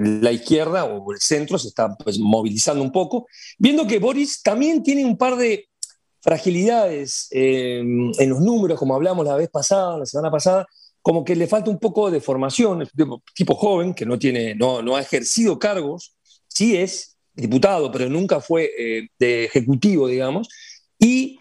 [0.00, 3.26] la izquierda o el centro se está pues, movilizando un poco,
[3.58, 5.68] viendo que Boris también tiene un par de
[6.20, 10.66] fragilidades eh, en los números, como hablamos la vez pasada, la semana pasada,
[11.00, 14.82] como que le falta un poco de formación, tipo, tipo joven, que no, tiene, no,
[14.82, 16.14] no ha ejercido cargos,
[16.48, 20.48] sí es diputado, pero nunca fue eh, de ejecutivo, digamos,
[21.00, 21.38] y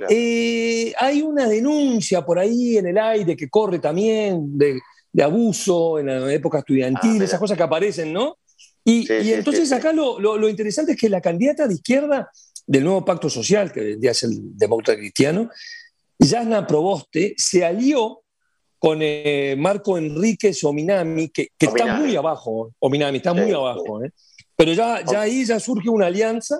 [1.00, 4.80] hay una denuncia por ahí en el aire que corre también de
[5.12, 8.38] de abuso en la época estudiantil, ah, esas cosas que aparecen, ¿no?
[8.84, 12.32] Y, entonces acá lo, interesante es que la candidata de izquierda
[12.66, 15.50] del nuevo pacto social, que ya es el demócrata cristiano,
[16.20, 18.22] Yasna Proboste, se alió
[18.80, 24.12] con eh, Marco Enríquez Ominami, que, que está muy abajo, Ominami está muy abajo, ¿eh?
[24.56, 26.60] pero ya, ya ahí ya surge una alianza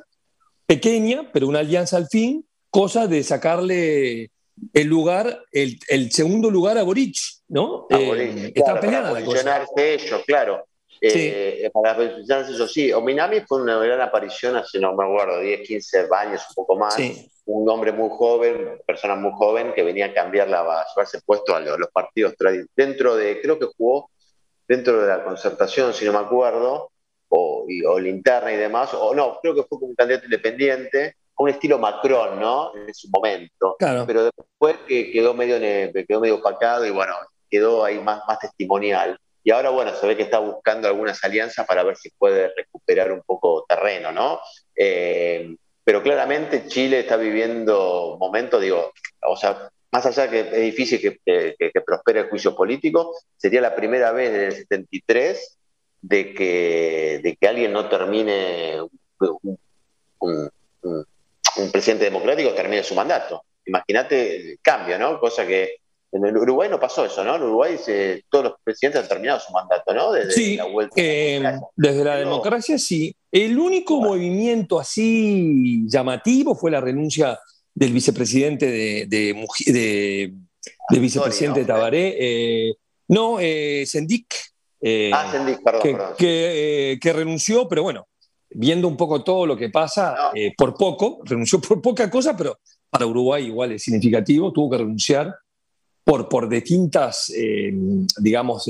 [0.66, 4.32] pequeña, pero una alianza al fin, cosa de sacarle
[4.74, 7.16] el lugar, el, el segundo lugar a Boric,
[7.50, 7.88] ¿no?
[7.90, 10.66] Eh, está peleada para posicionarse ellos, claro.
[11.00, 12.92] Eh, para posicionarse ellos, sí.
[12.92, 16.98] Ominami fue una gran aparición hace, no me acuerdo, 10, 15 años, un poco más.
[17.46, 21.56] Un hombre muy joven, persona muy joven, que venía a cambiar la, a llevarse puesto
[21.56, 22.34] a los, partidos
[22.76, 24.10] dentro de, creo que jugó
[24.68, 26.92] dentro de la concertación, si no me acuerdo,
[27.30, 31.16] o, y, o linterna y demás, o no, creo que fue como un candidato independiente,
[31.38, 32.76] un estilo Macron, ¿no?
[32.76, 33.76] En su momento.
[33.80, 34.47] Pero después
[34.88, 35.60] quedó medio,
[36.08, 37.16] quedó medio opacado y bueno,
[37.50, 39.20] quedó ahí más, más testimonial.
[39.44, 43.12] Y ahora, bueno, se ve que está buscando algunas alianzas para ver si puede recuperar
[43.12, 44.42] un poco terreno, ¿no?
[44.76, 48.92] Eh, pero claramente Chile está viviendo momentos, digo,
[49.26, 54.12] o sea, más allá que es difícil que, prospere el juicio político, sería la primera
[54.12, 55.58] vez en el 73
[56.02, 58.82] de que, de que alguien no termine
[60.20, 63.44] un presidente democrático termine su mandato.
[63.68, 65.20] Imagínate el cambio, ¿no?
[65.20, 65.78] Cosa que
[66.12, 67.36] en el Uruguay no pasó eso, ¿no?
[67.36, 67.78] En Uruguay
[68.30, 70.12] todos los presidentes han terminado su mandato, ¿no?
[70.12, 73.16] Desde sí, la vuelta eh, desde la democracia sí.
[73.32, 77.38] El único movimiento así llamativo fue la renuncia
[77.74, 82.16] del vicepresidente de, de, vicepresidente Tabaré.
[82.20, 82.74] Eh,
[83.10, 84.34] no, eh, Sendik.
[85.14, 86.16] ah, Sendik, perdón.
[86.18, 88.08] Que, que renunció, pero bueno,
[88.50, 92.60] viendo un poco todo lo que pasa, eh, por poco, renunció por poca cosa, pero
[92.90, 95.36] para Uruguay igual es significativo, tuvo que renunciar
[96.04, 97.74] por, por distintas, eh,
[98.18, 98.70] digamos,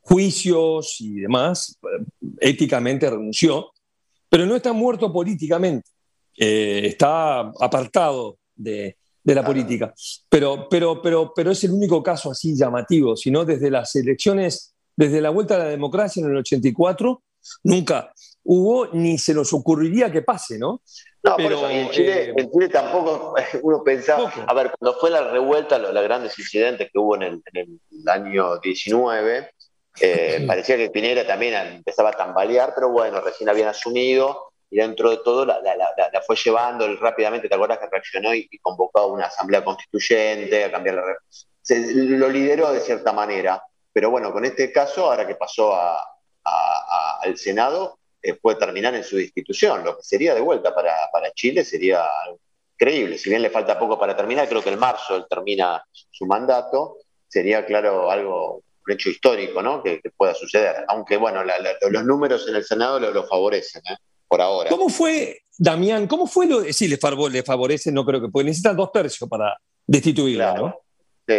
[0.00, 1.78] juicios y demás,
[2.40, 3.72] éticamente renunció,
[4.28, 5.88] pero no está muerto políticamente,
[6.36, 9.94] eh, está apartado de, de la política.
[10.28, 15.20] Pero, pero, pero, pero es el único caso así llamativo, sino desde las elecciones, desde
[15.20, 17.22] la vuelta a la democracia en el 84,
[17.64, 18.12] nunca
[18.44, 20.82] hubo ni se nos ocurriría que pase, ¿no?
[21.22, 25.22] No, pero, en, Chile, eh, en, Chile, tampoco uno pensaba, a ver, cuando fue la
[25.30, 29.50] revuelta, los, grandes incidentes que hubo en el, en el año 19,
[30.00, 35.10] eh, parecía que Pinera también empezaba a tambalear, pero bueno, recién habían asumido y dentro
[35.10, 39.06] de todo la, la, la, fue llevando rápidamente, ¿te acuerdas que reaccionó y, convocó a
[39.06, 41.02] una asamblea constituyente a cambiar la...
[41.62, 46.02] Se, lo lideró de cierta manera, pero bueno, con este caso, ahora que pasó a,
[47.22, 49.84] al Senado, eh, puede terminar en su institución.
[49.84, 52.06] Lo que sería de vuelta para, Chile sería
[52.72, 53.18] increíble.
[53.18, 56.96] Si bien le falta poco para terminar, creo que en marzo él termina su mandato,
[57.28, 59.82] sería, claro, algo, un hecho histórico, ¿no?
[59.82, 60.86] Que, pueda suceder.
[60.88, 61.42] Aunque, bueno,
[61.90, 63.96] los números en el Senado lo, favorecen, ¿eh?
[64.26, 64.70] por ahora.
[64.70, 68.90] ¿Cómo fue, Damián, cómo fue lo sí, le, favorece, no creo que, puede, necesitan dos
[68.90, 69.54] tercios para
[69.86, 70.80] destituirla, ¿no?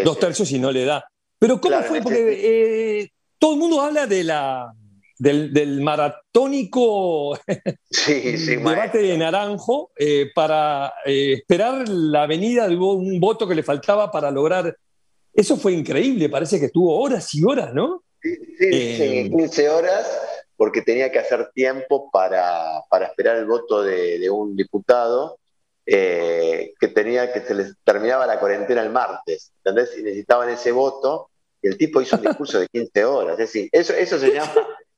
[0.03, 1.03] dos tercios y no le da.
[1.39, 2.01] Pero ¿cómo fue?
[2.01, 4.71] Porque eh, todo el mundo habla de la,
[5.17, 7.37] del, maratónico
[8.07, 14.11] debate de Naranjo eh, para eh, esperar la venida de un voto que le faltaba
[14.11, 14.75] para lograr.
[15.33, 18.03] Eso fue increíble, parece que estuvo horas y horas, ¿no?
[18.21, 20.09] Sí, sí, 15 horas,
[20.55, 25.37] porque tenía que hacer tiempo para, esperar el voto de, un diputado
[25.85, 29.97] que tenía que se les terminaba la cuarentena el martes, ¿entendés?
[29.97, 31.29] Y necesitaban ese voto
[31.65, 33.33] el tipo hizo un discurso de 15 horas.
[33.33, 34.53] Es decir, eso, eso se llama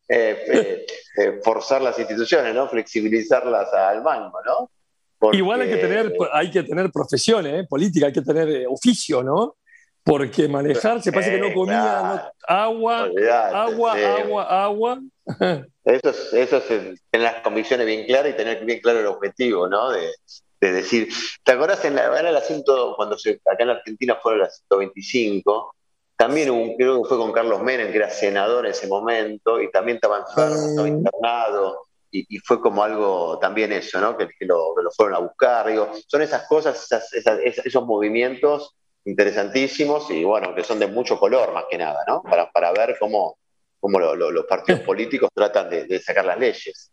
[0.10, 0.86] eh, eh,
[1.18, 2.70] eh, forzar las instituciones, ¿no?
[2.70, 5.32] Flexibilizarlas al mango, ¿no?
[5.34, 9.56] Igual hay que tener, hay que tener profesiones, política, hay que tener oficio, ¿no?
[10.04, 13.10] Porque manejarse, parece que no comía agua,
[13.54, 15.02] agua, agua, agua.
[15.84, 16.68] Eso es, eso es
[17.10, 19.92] tener las convicciones bien claras y tener bien claro el objetivo, ¿no?
[19.92, 20.10] De,
[20.60, 21.10] decir,
[21.44, 22.42] ¿te acordás en la, era
[22.96, 25.76] cuando se, acá en Argentina fueron las 125?
[26.18, 29.98] También creo que fue con Carlos Menem, que era senador en ese momento, y también
[29.98, 34.18] estaba enfermo, estaba internado, y, fue como algo también eso, ¿no?
[34.18, 35.68] Que, lo, fueron a buscar.
[35.68, 36.88] Digo, son esas cosas,
[37.44, 38.76] esos movimientos
[39.06, 42.22] interesantísimos y bueno, que son de mucho color más que nada, ¿no?
[42.24, 43.38] Para, para ver cómo,
[43.80, 46.92] cómo los partidos políticos tratan de, sacar las leyes.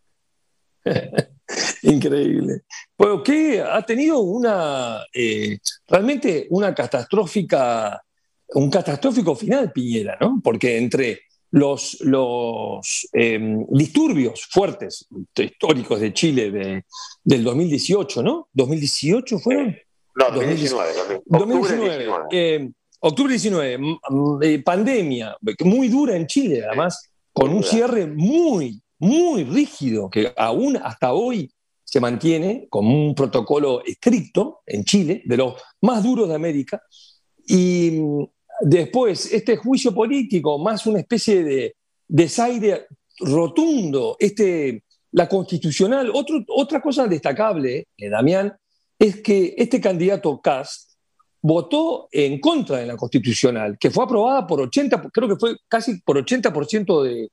[1.81, 2.61] Increíble.
[2.97, 5.57] Bueno, que ha tenido una eh,
[5.87, 8.04] realmente una catastrófica
[8.53, 10.39] un catastrófico final Piñera, ¿no?
[10.43, 16.85] Porque entre los, los em, disturbios fuertes históricos de Chile de,
[17.23, 18.49] del 2018, ¿no?
[18.53, 19.77] ¿2018 fueron?
[20.15, 21.23] No, 2019.
[21.25, 22.07] 2019.
[22.31, 23.79] Em, octubre 19,
[24.41, 30.77] eh, pandemia, muy dura en Chile, además, con un cierre muy, muy rígido, que aún
[30.77, 31.51] hasta hoy
[31.83, 36.81] se mantiene como un protocolo estricto en Chile, de los más duros de América.
[37.47, 38.01] Y,
[38.61, 41.75] Después, este juicio político, más una especie de
[42.07, 42.87] desaire
[43.19, 46.11] rotundo, este, la constitucional.
[46.13, 48.55] otra cosa destacable, eh, Damián,
[48.97, 50.91] es que este candidato Cast
[51.41, 56.01] votó en contra de la constitucional, que fue aprobada por 80, creo que fue casi
[56.01, 57.29] por 80% de,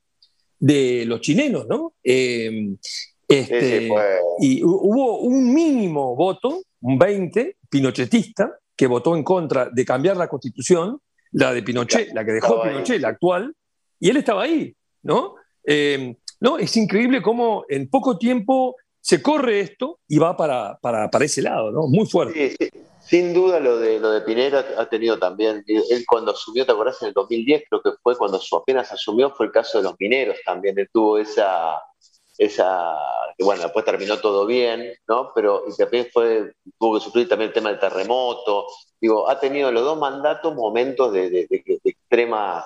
[0.58, 1.94] de los chilenos, ¿no?
[2.02, 2.76] Em,
[3.26, 3.88] este,
[4.40, 10.28] y hubo un mínimo voto, un 20, pinochetista, que votó en contra de cambiar la
[10.28, 11.00] constitución,
[11.32, 13.54] la de Pinochet, la que dejó Pinochet, la actual,
[13.98, 15.34] y él estaba ahí, ¿no?
[15.64, 21.10] Eh, no, es increíble cómo en poco tiempo se corre esto y va para, para,
[21.10, 21.86] para ese lado, ¿no?
[21.88, 22.54] Muy fuerte.
[22.58, 22.68] Sí,
[23.00, 27.02] Sin duda lo de, lo de Pinera ha tenido también, él cuando asumió, ¿te acordás?
[27.02, 30.36] En el 2010 creo que fue cuando apenas asumió, fue el caso de los mineros
[30.44, 31.74] también, él tuvo esa,
[32.38, 32.94] esa,
[33.36, 35.32] que bueno, después terminó todo bien, ¿no?
[35.34, 38.66] Pero y también fue, tuvo que sufrir también el tema del terremoto.
[39.00, 41.46] Digo, ha tenido los dos mandatos momentos de,
[41.84, 42.64] extremas,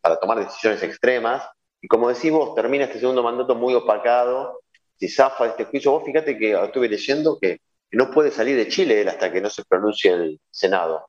[0.00, 1.42] para tomar decisiones extremas.
[1.80, 4.60] Y como decís vos, termina este segundo mandato muy opacado,
[4.96, 5.92] si zafa este juicio.
[5.92, 7.60] Vos fíjate que estuve leyendo que,
[7.94, 11.04] no puede salir de Chile él hasta que no se pronuncie el Senado.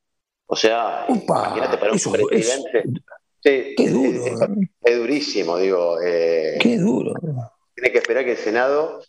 [0.48, 2.84] O sea, imagínate para un presidente.
[3.42, 4.60] qué duro.
[4.84, 6.02] Es, durísimo, digo.
[6.02, 7.14] Eh, qué duro
[7.84, 9.02] tiene que esperar que el Senado,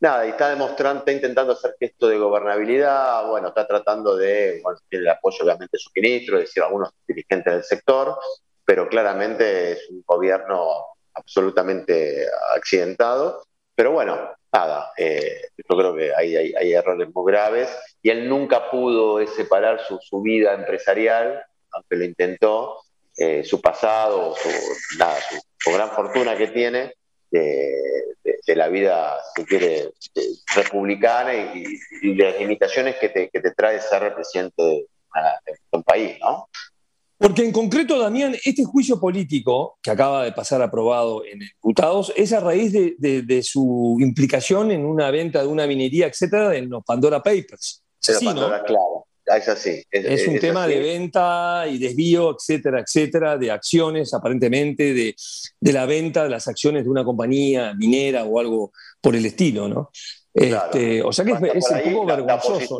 [0.00, 4.78] nada, y está demostrando, está intentando hacer gesto de gobernabilidad, bueno, está tratando de, bueno,
[4.88, 8.16] tiene el apoyo obviamente de su ministro, es decir, algunos dirigentes del sector,
[8.64, 13.44] pero claramente es un gobierno absolutamente accidentado.
[13.74, 17.68] Pero bueno, nada, eh, yo creo que hay, hay, errores muy graves
[18.00, 22.78] y él nunca pudo separar su, su vida empresarial, aunque lo intentó,
[23.14, 24.48] eh, su pasado, su,
[24.98, 25.18] nada,
[25.58, 26.94] su, gran fortuna que tiene,
[28.46, 29.92] de, la vida, si quiere,
[30.54, 34.86] republicana y, de las limitaciones que te, que te trae ser presidente de,
[35.70, 36.48] un país, ¿no?
[37.18, 42.32] Porque en concreto, Damián, este juicio político que acaba de pasar aprobado en diputados es
[42.32, 46.82] a raíz de, de, su implicación en una venta de una minería, etcétera, en los
[46.84, 47.84] Pandora Papers.
[48.00, 49.06] Sí, Pandora, claro.
[49.28, 49.84] Ah, es así.
[49.90, 55.14] Es, un tema de venta y desvío, etcétera, etcétera, de acciones, aparentemente, de,
[55.60, 59.68] de, la venta de las acciones de una compañía minera o algo por el estilo,
[59.68, 59.90] ¿no?
[60.34, 62.76] Este, o sea que es, un poco vergonzoso.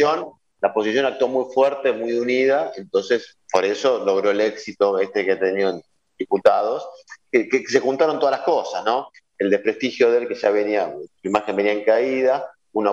[0.60, 5.32] La posición, actuó muy fuerte, muy unida, entonces por eso logró el éxito este que
[5.32, 5.82] ha tenido en
[6.16, 6.88] diputados,
[7.30, 9.08] que, que se juntaron todas las cosas, ¿no?
[9.38, 12.88] El desprestigio de él que ya venía, su imagen venía en caída, un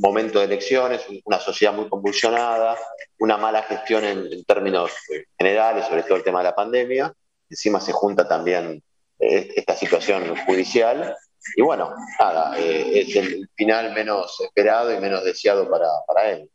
[0.00, 2.76] momento de elecciones, una sociedad muy convulsionada,
[3.18, 7.12] una mala gestión en, términos eh, generales, sobre todo el tema de la pandemia.
[7.48, 8.82] Encima se junta también
[9.18, 11.14] eh, esta situación judicial
[11.56, 16.50] y bueno, nada, eh, es el final menos esperado y menos deseado para, para él.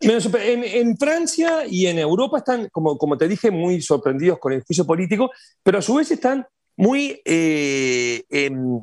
[0.00, 4.62] En, en, Francia y en Europa están, como, como te dije, muy sorprendidos con el
[4.62, 5.30] juicio político,
[5.62, 6.44] pero a su vez están
[6.76, 8.80] muy eh, em,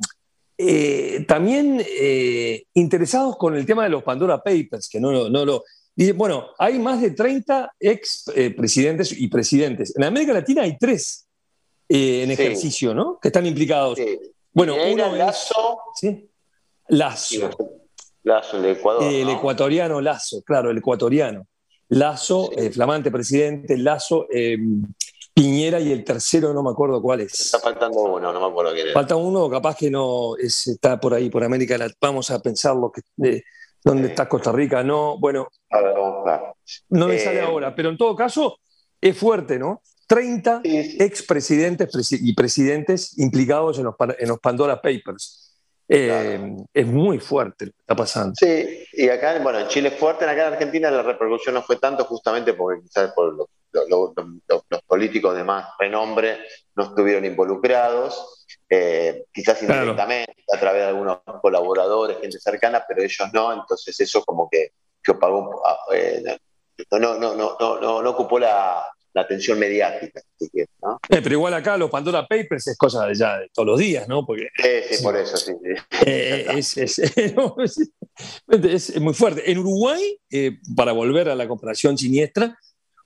[0.61, 5.63] eh, también eh, interesados con el tema de los Pandora Papers, que no, no, lo...
[5.95, 8.25] Dice, bueno, hay más de 30 ex
[8.57, 9.95] presidentes y presidentes.
[9.95, 11.27] En América Latina hay tres
[11.87, 13.19] en ejercicio, ¿no?
[13.21, 13.99] Que están implicados.
[14.53, 15.79] Bueno, uno Lazo.
[15.95, 16.29] ¿sí?
[16.89, 17.49] Lazo.
[18.23, 19.03] Lazo, el Ecuador.
[19.03, 21.47] El ecuatoriano Lazo, claro, el ecuatoriano.
[21.89, 24.27] Lazo, flamante presidente, Lazo,
[25.33, 27.39] Piñera y el tercero no me acuerdo cuál es.
[27.39, 28.93] Está faltando uno, no me acuerdo quién es.
[28.93, 31.97] Falta uno, capaz que no está por ahí, por América Latina.
[32.01, 33.01] Vamos a pensarlo, que,
[33.83, 34.83] ¿dónde está Costa Rica?
[34.83, 35.47] No, bueno,
[36.89, 38.59] no me sale eh, ahora, pero en todo caso
[38.99, 39.81] es fuerte, ¿no?
[40.07, 45.55] 30 expresidentes y presidentes implicados en los, en los Pandora Papers.
[45.87, 48.33] Eh, es muy fuerte lo que está pasando.
[48.35, 51.77] Sí, y acá, bueno, en Chile es fuerte, acá en Argentina la repercusión no fue
[51.77, 56.39] tanto justamente porque quizás por lo los políticos de más renombre
[56.75, 63.27] no estuvieron involucrados, eh, quizás indirectamente, a través de algunos colaboradores, gente cercana, pero ellos
[63.33, 64.71] no, entonces eso como que,
[65.03, 66.23] que opagó, ah, eh,
[66.91, 70.21] no, no, no, no, no, ocupó la, atención mediática.
[70.39, 70.65] Eh,
[71.09, 74.25] pero igual acá los Pandora Papers es cosa de ya de todos los días, ¿no?
[74.25, 75.51] Porque, sí, por eso, sí.
[76.05, 77.35] es, es,
[79.01, 79.51] muy fuerte.
[79.51, 80.17] En Uruguay,
[80.73, 82.57] para volver a la comparación siniestra,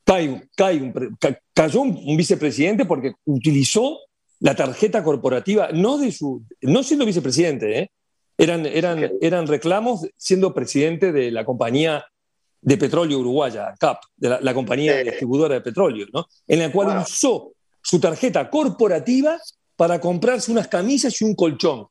[0.05, 3.99] cayó un, vicepresidente porque utilizó
[4.39, 7.91] la tarjeta corporativa, no, de su, no siendo vicepresidente, ¿eh?
[8.37, 12.05] eran, eran, eran reclamos siendo presidente de la compañía
[12.61, 16.27] de petróleo uruguaya, CAP, de la, compañía distribuidora de petróleo, ¿no?
[16.47, 19.37] en la cual usó su tarjeta corporativa
[19.75, 21.87] para comprarse unas camisas y un colchón.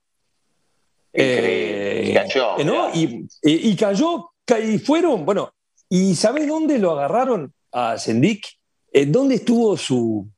[1.12, 2.56] Eh, y cayó.
[2.94, 4.30] Y, y, cayó,
[4.64, 5.52] y fueron, bueno,
[5.90, 7.52] ¿y sabes dónde lo agarraron?
[7.72, 8.46] A Sendik,
[8.92, 10.28] eh, ¿dónde estuvo su...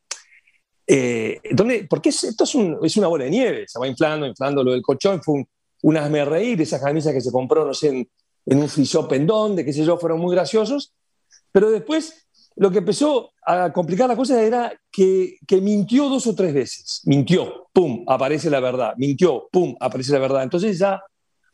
[0.87, 4.82] Eh, ¿dónde, porque esto es, una bola de nieve, se va inflando, inflando lo del
[4.82, 5.49] colchón, fue un,
[5.82, 7.89] un asme reír, esas camisas que se compró, no sé,
[8.47, 9.26] en, un free shop en
[9.57, 10.93] qué sé yo, fueron muy graciosos,
[11.51, 12.26] pero después
[12.57, 17.01] lo que empezó a complicar la cosa era que, que, mintió dos o tres veces.
[17.05, 18.95] Mintió, pum, aparece la verdad.
[18.97, 20.45] Mintió, pum, aparece la verdad.
[20.45, 21.03] Entonces ya,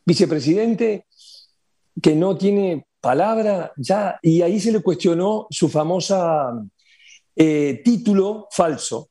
[0.05, 1.07] vicepresidente
[2.03, 6.53] que no tiene palabra ya, y ahí se le cuestionó su famosa
[7.37, 9.09] eh, título falso,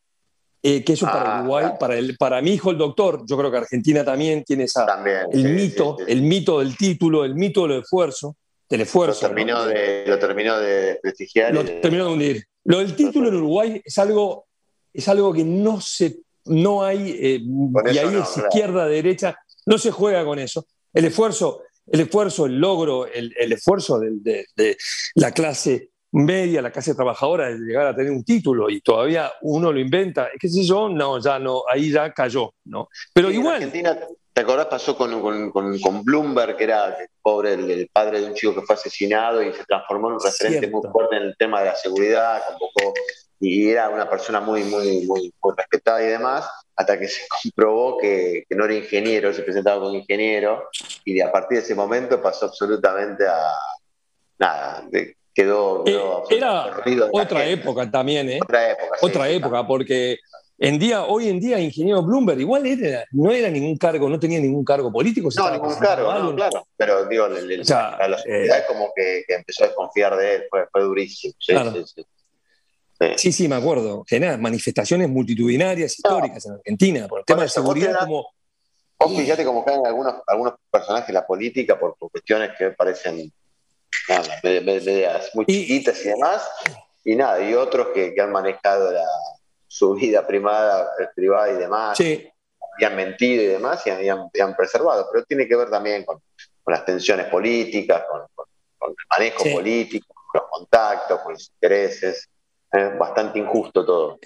[0.61, 3.49] eh, que eso para ah, Uruguay, para, el, para mi hijo el doctor, yo creo
[3.49, 4.85] que Argentina también tiene esa,
[5.31, 8.35] el mito, el mito del título, el mito del esfuerzo,
[8.69, 9.27] del esfuerzo.
[9.27, 11.53] Lo terminó, de, lo terminó de prestigiar.
[11.53, 12.45] Lo terminó de hundir.
[12.65, 14.47] Lo del título en Uruguay es algo,
[14.93, 19.91] es algo que no se, no hay, eh, y ahí es izquierda, derecha, no se
[19.91, 20.67] juega con eso.
[20.93, 21.61] El esfuerzo,
[21.91, 24.77] el esfuerzo, el logro, el, esfuerzo de,
[25.15, 29.71] la clase media, la clase trabajadora de llegar a tener un título y todavía uno
[29.71, 32.89] lo inventa, qué sé yo, no, ya no, ahí ya cayó, ¿no?
[33.13, 33.55] Pero igual...
[33.55, 33.97] Argentina,
[34.33, 34.67] ¿te acordás?
[34.67, 38.75] Pasó con, con, Bloomberg, que era el pobre, el, padre de un chico que fue
[38.75, 42.41] asesinado y se transformó en un referente muy fuerte en el tema de la seguridad,
[42.47, 42.93] convocó
[43.39, 48.45] y era una persona muy, muy, muy, respetada y demás, hasta que se comprobó que,
[48.49, 50.69] no era ingeniero, se presentaba como ingeniero,
[51.15, 53.39] y a partir de ese momento pasó absolutamente a
[54.37, 54.87] nada,
[55.33, 55.83] quedó...
[55.85, 55.99] Eh,
[56.31, 56.77] era
[57.11, 58.39] otra época también, ¿eh?
[58.41, 58.97] Otra época.
[59.01, 60.19] Otra época, porque
[60.61, 62.63] en día, hoy en día, ingeniero Bloomberg igual
[63.11, 65.29] no era ningún cargo, no tenía ningún cargo político.
[65.35, 66.67] no, ningún cargo, claro.
[66.75, 71.33] Pero digo, la, sociedad eh, como que, empezó a desconfiar de él, fue, durísimo.
[71.39, 71.53] Sí,
[71.85, 72.05] sí,
[73.15, 74.03] Sí, sí, me acuerdo.
[74.05, 78.27] General, manifestaciones multitudinarias históricas en Argentina por el tema de seguridad como...
[78.99, 83.31] Vos fíjate cómo caen algunos, algunos personajes de la política por, cuestiones que parecen
[85.33, 86.49] muy chiquitas y demás,
[87.05, 88.91] y nada, y otros que, han manejado
[89.67, 95.07] su vida primada, eh, privada y demás, y han mentido y demás, y han, preservado,
[95.11, 96.21] pero tiene que ver también con,
[96.67, 98.21] las tensiones políticas, con,
[98.89, 102.29] el manejo político, con los contactos, con los intereses
[102.97, 104.19] bastante injusto todo.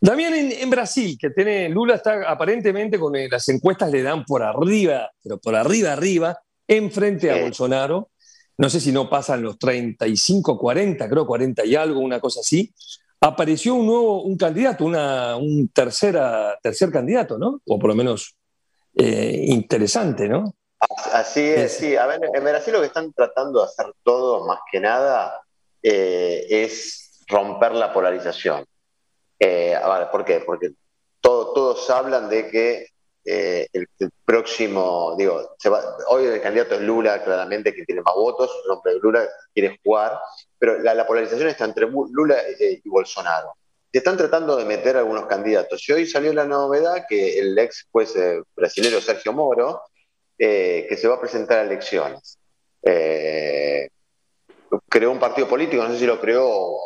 [0.00, 4.42] También en, Brasil, que tiene Lula está aparentemente con eh, las encuestas le dan por
[4.42, 8.10] arriba, pero por arriba, arriba, enfrente a Bolsonaro.
[8.58, 12.72] No sé si no pasan los 35, 40, creo 40 y algo, una cosa así.
[13.20, 17.60] Apareció un nuevo, un candidato, una, un tercera, tercer candidato, ¿no?
[17.66, 18.36] O por lo menos
[18.94, 20.54] eh, interesante, ¿no?
[21.12, 21.96] Así es, sí.
[21.96, 25.40] A ver, en Brasil lo que están tratando de hacer todo, más que nada,
[25.82, 28.64] eh, es romper la polarización.
[29.44, 29.76] Eh,
[30.12, 30.40] ¿Por qué?
[30.46, 30.70] Porque
[31.20, 32.86] todos hablan de que
[33.24, 33.88] eh, el,
[34.24, 35.56] próximo, digo,
[36.08, 39.80] hoy el candidato es Lula, claramente, que tiene más votos, el nombre de Lula quiere
[39.82, 40.20] jugar,
[40.58, 43.54] pero la, polarización está entre Lula y Bolsonaro.
[43.90, 45.88] Se están tratando de meter algunos candidatos.
[45.88, 49.82] Y hoy salió la novedad que el ex juez eh, brasileño Sergio Moro,
[50.38, 52.38] eh, que se va a presentar a elecciones.
[54.88, 56.76] creó un partido político, no sé si lo creó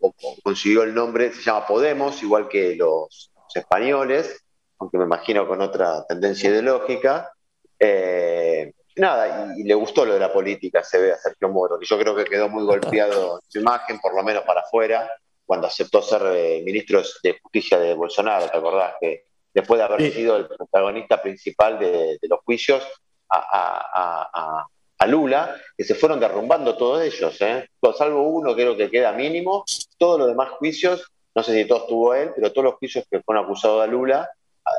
[0.00, 4.44] o, consiguió el nombre, se llama Podemos, igual que los españoles,
[4.78, 7.30] aunque me imagino con otra tendencia ideológica.
[7.78, 11.86] Eh, nada, y, le gustó lo de la política, se ve a Sergio Moro, que
[11.86, 15.10] yo creo que quedó muy golpeado en su imagen, por lo menos para afuera,
[15.44, 18.94] cuando aceptó ser eh, ministro de Justicia de Bolsonaro, ¿te acordás?
[19.00, 22.82] Que después de haber sido el protagonista principal de, los juicios
[23.30, 24.66] a,
[25.04, 27.68] Lula, que se fueron derrumbando todos ellos, ¿eh?
[27.96, 29.64] salvo uno creo que queda mínimo,
[29.98, 33.20] todos los demás juicios, no sé si todos tuvo él, pero todos los juicios que
[33.20, 34.30] fueron acusados a Lula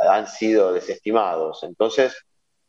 [0.09, 1.63] han sido desestimados.
[1.63, 2.15] Entonces,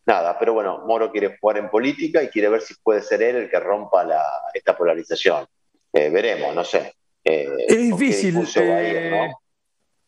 [0.07, 3.37] nada, pero bueno, Moro quiere jugar en política y quiere ver si puede ser él
[3.37, 4.07] el que rompa
[4.53, 5.47] esta polarización.
[5.93, 6.95] Eh, veremos, no sé.
[7.25, 8.47] Eh, es difícil.
[8.57, 9.31] Eh,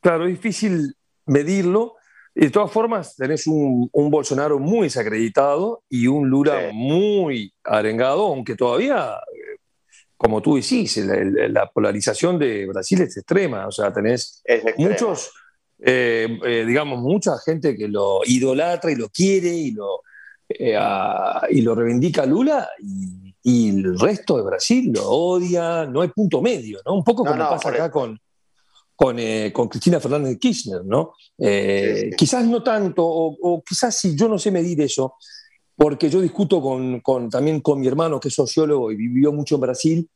[0.00, 0.94] claro, es difícil
[1.26, 1.96] medirlo.
[2.40, 9.20] De todas formas, tenés un, Bolsonaro muy desacreditado y un Lula muy arengado, aunque todavía,
[10.16, 13.66] como tú decís, la, polarización de Brasil es extrema.
[13.66, 14.42] O sea, tenés
[14.78, 15.32] muchos
[15.82, 20.02] eh, eh, digamos, mucha gente que lo idolatra y lo quiere y lo,
[20.48, 20.78] eh,
[21.50, 26.78] y lo reivindica Lula y, el resto de Brasil lo odia, no hay punto medio,
[26.84, 26.94] ¿no?
[26.94, 28.20] Un poco como pasa acá con,
[29.52, 31.14] con, Cristina Fernández de Kirchner, ¿no?
[32.16, 35.14] Quizás no tanto, o, quizás sí, yo no sé medir eso,
[35.74, 39.54] porque yo discuto con, con, también con mi hermano que es sociólogo y vivió mucho
[39.54, 40.10] en Brasil,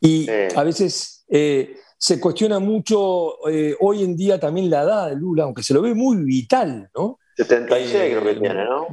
[0.00, 5.44] y a veces se cuestiona mucho eh, hoy en día también la edad de Lula,
[5.44, 7.18] aunque se lo ve muy vital, ¿no?
[7.36, 8.88] 76 creo que tiene, ¿no?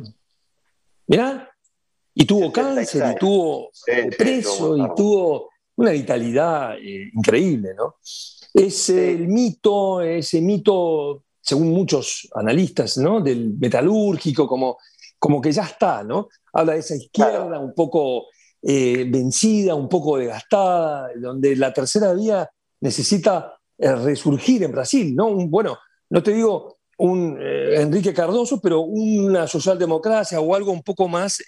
[1.08, 1.52] Mirá,
[2.14, 3.70] y tuvo cáncer, y tuvo
[4.18, 7.96] preso, y tuvo una vitalidad eh, increíble, ¿no?
[8.54, 13.22] Es el mito, ese mito, según muchos analistas, ¿no?
[13.22, 14.78] Del metalúrgico, como,
[15.18, 16.30] como que ya está, ¿no?
[16.54, 18.26] Habla de esa izquierda un poco
[18.64, 22.48] eh, vencida, un poco desgastada, donde la tercera vía
[22.82, 25.28] necesita eh, resurgir en Brasil, ¿no?
[25.28, 25.80] Un, bueno,
[26.12, 31.42] no te digo un eh, Enrique Cardoso, pero una socialdemocracia o algo un poco más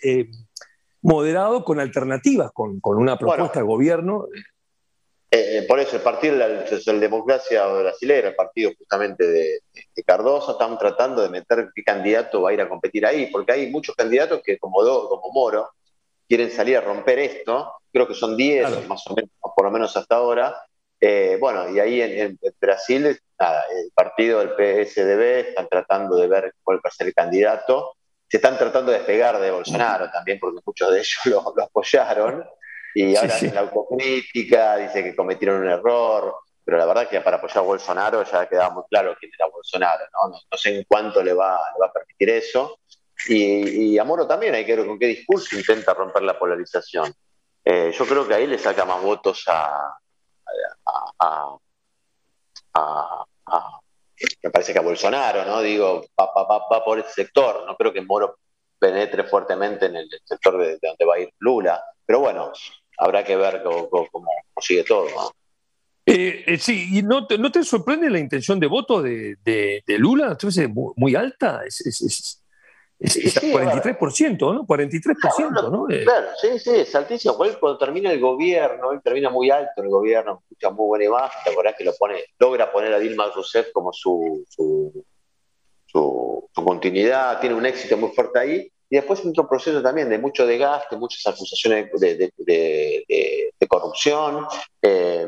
[1.04, 4.26] moderado con alternativas, con, una propuesta de gobierno.
[5.68, 9.60] Por eso, el partido de la socialdemocracia brasileña, el partido justamente de,
[10.06, 13.72] Cardoso, están tratando de meter qué candidato va a ir a competir ahí, porque hay
[13.72, 15.72] muchos candidatos que, como, como Moro,
[16.28, 17.74] quieren salir a romper esto.
[17.92, 20.56] Creo que son 10, más o menos, por lo menos hasta ahora,
[21.06, 23.20] eh, bueno, y ahí en, Brasil, el
[23.94, 27.98] partido del PSDB están tratando de ver cuál va a ser el candidato.
[28.26, 32.46] Se están tratando de despegar de Bolsonaro también, porque muchos de ellos lo, apoyaron.
[32.96, 36.36] Y ahora en la autocrítica dice que cometieron un error.
[36.66, 40.06] Pero la verdad que para apoyar a Bolsonaro ya quedaba muy claro quién era Bolsonaro.
[40.14, 42.80] No, no, sé en cuánto le va, va a permitir eso.
[43.28, 47.14] Y, a Moro también hay que ver con qué discurso intenta romper la polarización.
[47.64, 49.98] Eh, yo creo que ahí le saca más votos a,
[54.42, 55.62] me parece que a Bolsonaro, ¿no?
[55.62, 58.38] Digo, va, por ese sector, no creo que Moro
[58.80, 62.52] penetre fuertemente en el sector de, donde va a ir Lula, pero bueno,
[62.98, 64.10] habrá que ver cómo,
[64.62, 65.08] sigue todo,
[66.06, 70.32] eh, eh, sí, ¿y no te, no te sorprende la intención de voto de, Lula?
[70.32, 71.62] Entonces, muy, muy alta.
[71.66, 72.44] es, es,
[73.04, 74.66] 43%, ¿no?
[74.66, 75.90] 43%, ¿no?
[75.90, 76.04] Eh.
[76.04, 77.36] Claro, sí, sí, es altísimo.
[77.36, 81.58] Cuando termina el gobierno, él termina muy alto el gobierno, escucha muy buena imagen, la
[81.58, 85.06] verdad que lo pone, logra poner a Dilma Rousseff como su, su,
[85.86, 88.72] su, continuidad, tiene un éxito muy fuerte ahí.
[88.94, 94.46] Y después un proceso también de mucho desgaste, muchas acusaciones de, corrupción.
[94.84, 95.26] Eh,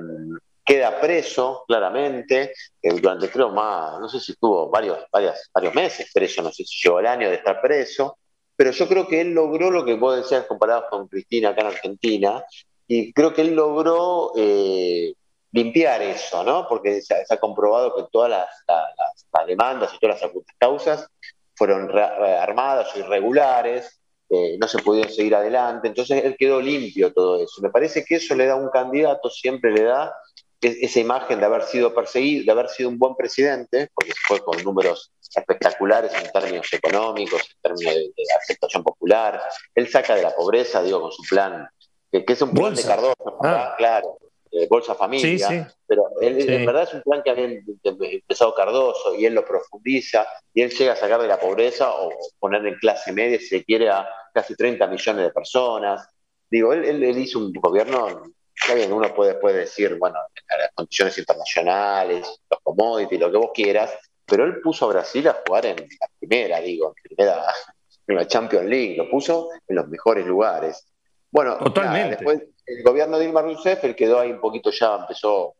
[0.63, 2.53] queda preso claramente,
[2.83, 6.77] durante creo más, no sé si estuvo varios, varios, varios meses preso, no sé si
[6.83, 8.19] llegó el año de estar preso,
[8.55, 11.67] pero yo creo que él logró lo que vos decías comparado con Cristina acá en
[11.67, 12.45] Argentina,
[12.87, 15.15] y creo que él logró eh,
[15.51, 16.67] limpiar eso, ¿no?
[16.67, 21.07] Porque se, ha comprobado que todas las, demandas y todas las causas
[21.55, 27.41] fueron armadas o irregulares, eh, no se pudieron seguir adelante, entonces él quedó limpio todo
[27.41, 27.61] eso.
[27.61, 30.13] Me parece que eso le da a un candidato, siempre le da
[30.61, 34.63] esa imagen de haber sido perseguido, de haber sido un buen presidente, porque fue con
[34.63, 39.41] números espectaculares en términos económicos, en términos de, aceptación popular.
[39.75, 41.69] Él saca de la pobreza, digo, con su plan,
[42.11, 43.75] que, es un plan de Cardoso, ah.
[43.77, 44.17] claro.
[44.69, 49.45] Bolsa Familia, pero en verdad es un plan que había empezado Cardoso y él lo
[49.45, 53.47] profundiza y él llega a sacar de la pobreza o poner en clase media, si
[53.47, 56.07] se quiere, a casi 30 millones de personas.
[56.49, 62.59] Digo, él, hizo un gobierno, está uno puede, puede decir, bueno, las condiciones internacionales, los
[62.63, 66.59] commodities, lo que vos quieras, pero él puso a Brasil a jugar en la primera,
[66.61, 67.45] digo, en primera,
[68.07, 70.87] en la Champions League, lo puso en los mejores lugares.
[71.29, 71.57] Bueno,
[72.09, 75.55] después el gobierno de Dilma Rousseff, él quedó ahí un poquito ya, empezó,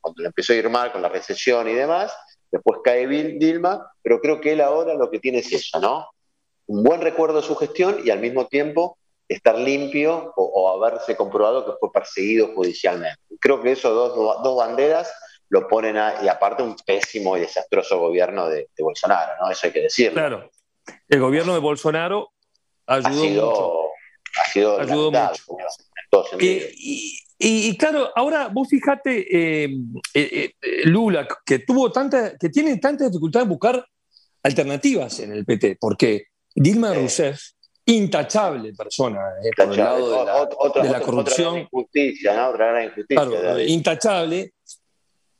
[0.00, 2.12] cuando, le empezó a ir mal con la recesión y demás,
[2.50, 6.08] después cae Dilma, pero creo que él ahora lo que tiene es eso, ¿no?
[6.66, 8.96] Un buen recuerdo de su gestión y al mismo tiempo
[9.28, 13.20] estar limpio o, haberse comprobado que fue perseguido judicialmente.
[13.40, 15.12] Creo que esos dos, dos banderas
[15.50, 19.50] lo ponen a, y aparte un pésimo y desastroso gobierno de, Bolsonaro, ¿no?
[19.50, 20.14] Eso hay que decirlo.
[20.14, 20.50] Claro.
[21.08, 22.32] El gobierno de Bolsonaro
[22.86, 23.82] ayudó ha sido, mucho.
[24.40, 25.44] Ha sido ayudó mucho.
[27.38, 29.64] Y, claro, ahora vos fijate, eh,
[30.14, 33.86] eh, eh, Lula, que tuvo tanta, que tiene tanta dificultad en buscar
[34.42, 37.40] alternativas en el PT, porque Dilma Rousseff,
[37.86, 39.20] intachable persona,
[39.56, 41.58] por el lado de la, de la corrupción.
[41.60, 42.50] injusticia, ¿no?
[42.50, 43.64] Otra gran injusticia.
[43.66, 44.52] intachable,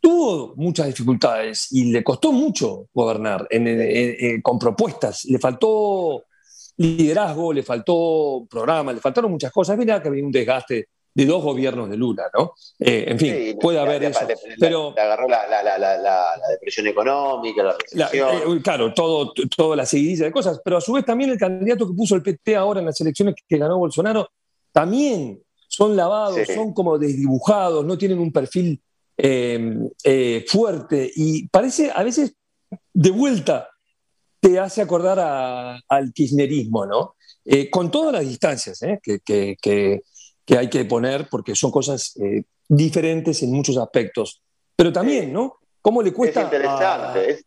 [0.01, 3.47] tuvo muchas dificultades y le costó mucho gobernar
[4.43, 5.27] con propuestas.
[5.27, 6.25] Le faltó
[6.81, 9.77] liderazgo, le faltó programa, le faltaron muchas cosas.
[9.79, 12.53] Mira que había un desgaste de dos gobiernos de Lula, ¿no?
[12.79, 14.21] Eh, en fin, puede haber eso.
[14.59, 15.43] pero, agarró la,
[16.51, 18.57] depresión económica, la recesión.
[18.57, 21.87] Eh, claro, todo, toda la seguidilla de cosas, pero a su vez también el candidato
[21.87, 24.31] que puso el PT ahora en las elecciones que ganó Bolsonaro,
[24.73, 28.81] también son lavados, son como desdibujados, no tienen un perfil
[29.23, 32.33] Em, eh, fuerte y parece a veces
[32.95, 33.69] de vuelta
[34.41, 37.17] te hace acordar al kirchnerismo, ¿no?
[37.45, 39.01] Eh, con todas las distancias ¿eh?
[39.03, 40.03] que,
[40.57, 42.15] hay que poner, porque son cosas
[42.69, 44.43] diferentes en muchos aspectos.
[44.75, 45.59] Pero también, ¿no?
[45.83, 46.51] ¿Cómo le cuesta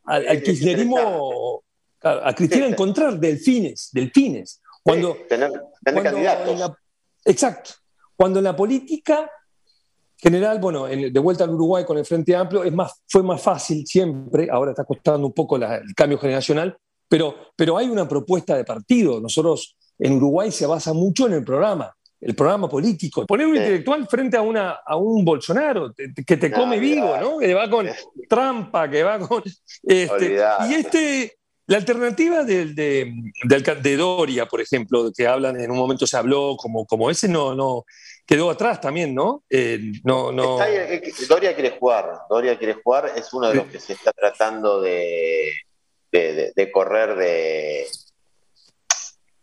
[0.06, 1.64] al kirchnerismo,
[2.02, 4.62] a Cristina encontrar delfines, delfines?
[4.84, 5.52] Cuando, tener,
[5.84, 6.72] candidatos.
[7.24, 7.72] exacto.
[8.16, 9.32] Cuando en la política
[10.24, 13.86] general, bueno, de vuelta al Uruguay con el Frente Amplio, es más, fue más fácil
[13.86, 16.78] siempre, ahora está costando un poco el cambio generacional,
[17.10, 19.20] pero, pero hay una propuesta de partido.
[19.20, 23.26] Nosotros en Uruguay se basa mucho en el programa, el programa político.
[23.26, 27.38] Poner un intelectual frente a, una, a un Bolsonaro que te come vivo, ¿no?
[27.38, 27.88] Que va con
[28.30, 29.44] trampa, que va con...
[29.84, 31.38] Este, y este...
[31.66, 33.14] La alternativa de, de,
[33.46, 37.56] de, Doria, por ejemplo, que hablan, en un momento se habló como, como ese, no,
[37.56, 37.86] no,
[38.26, 39.44] quedó atrás también, ¿no?
[39.50, 40.58] Eh, no, no...
[41.28, 45.54] Doria quiere jugar, Doria quiere jugar, es uno de los que se está tratando de,
[46.12, 47.88] de, correr de...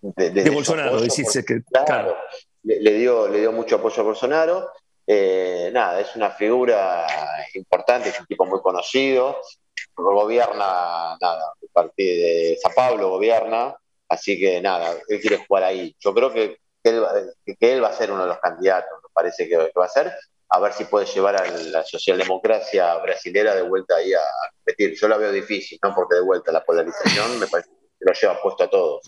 [0.01, 1.61] De, Bolsonaro, decirse que...
[1.85, 2.17] Claro,
[2.63, 4.71] Le, dio, le dio mucho apoyo a Bolsonaro.
[5.07, 7.07] Eh, nada, es una figura
[7.55, 9.41] importante, es un tipo muy conocido,
[9.95, 13.75] gobierna, nada, el partido de San Pablo gobierna,
[14.09, 15.95] así que nada, él quiere jugar ahí.
[15.99, 19.57] Yo creo que que él, va a ser uno de los candidatos, me parece que,
[19.57, 20.13] va a ser,
[20.49, 24.21] a ver si puede llevar a la socialdemocracia brasilera de vuelta ahí a
[24.57, 24.97] competir.
[24.99, 25.95] Yo la veo difícil, ¿no?
[25.95, 29.03] Porque de vuelta la polarización me parece que lo lleva puesto a todos.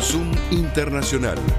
[0.00, 1.38] Zoom Internacional,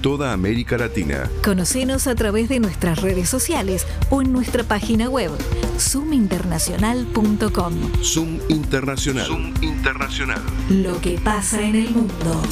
[0.00, 1.30] toda América Latina.
[1.44, 5.30] Conocenos a través de nuestras redes sociales o en nuestra página web
[5.78, 7.74] zoominternacional.com.
[8.02, 9.26] Zoom Internacional.
[9.26, 10.42] Zoom Internacional.
[10.70, 12.42] Lo que pasa en el mundo.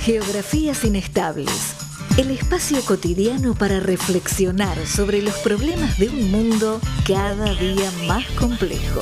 [0.00, 1.74] Geografías inestables.
[2.16, 9.00] El espacio cotidiano para reflexionar sobre los problemas de un mundo cada día más complejo.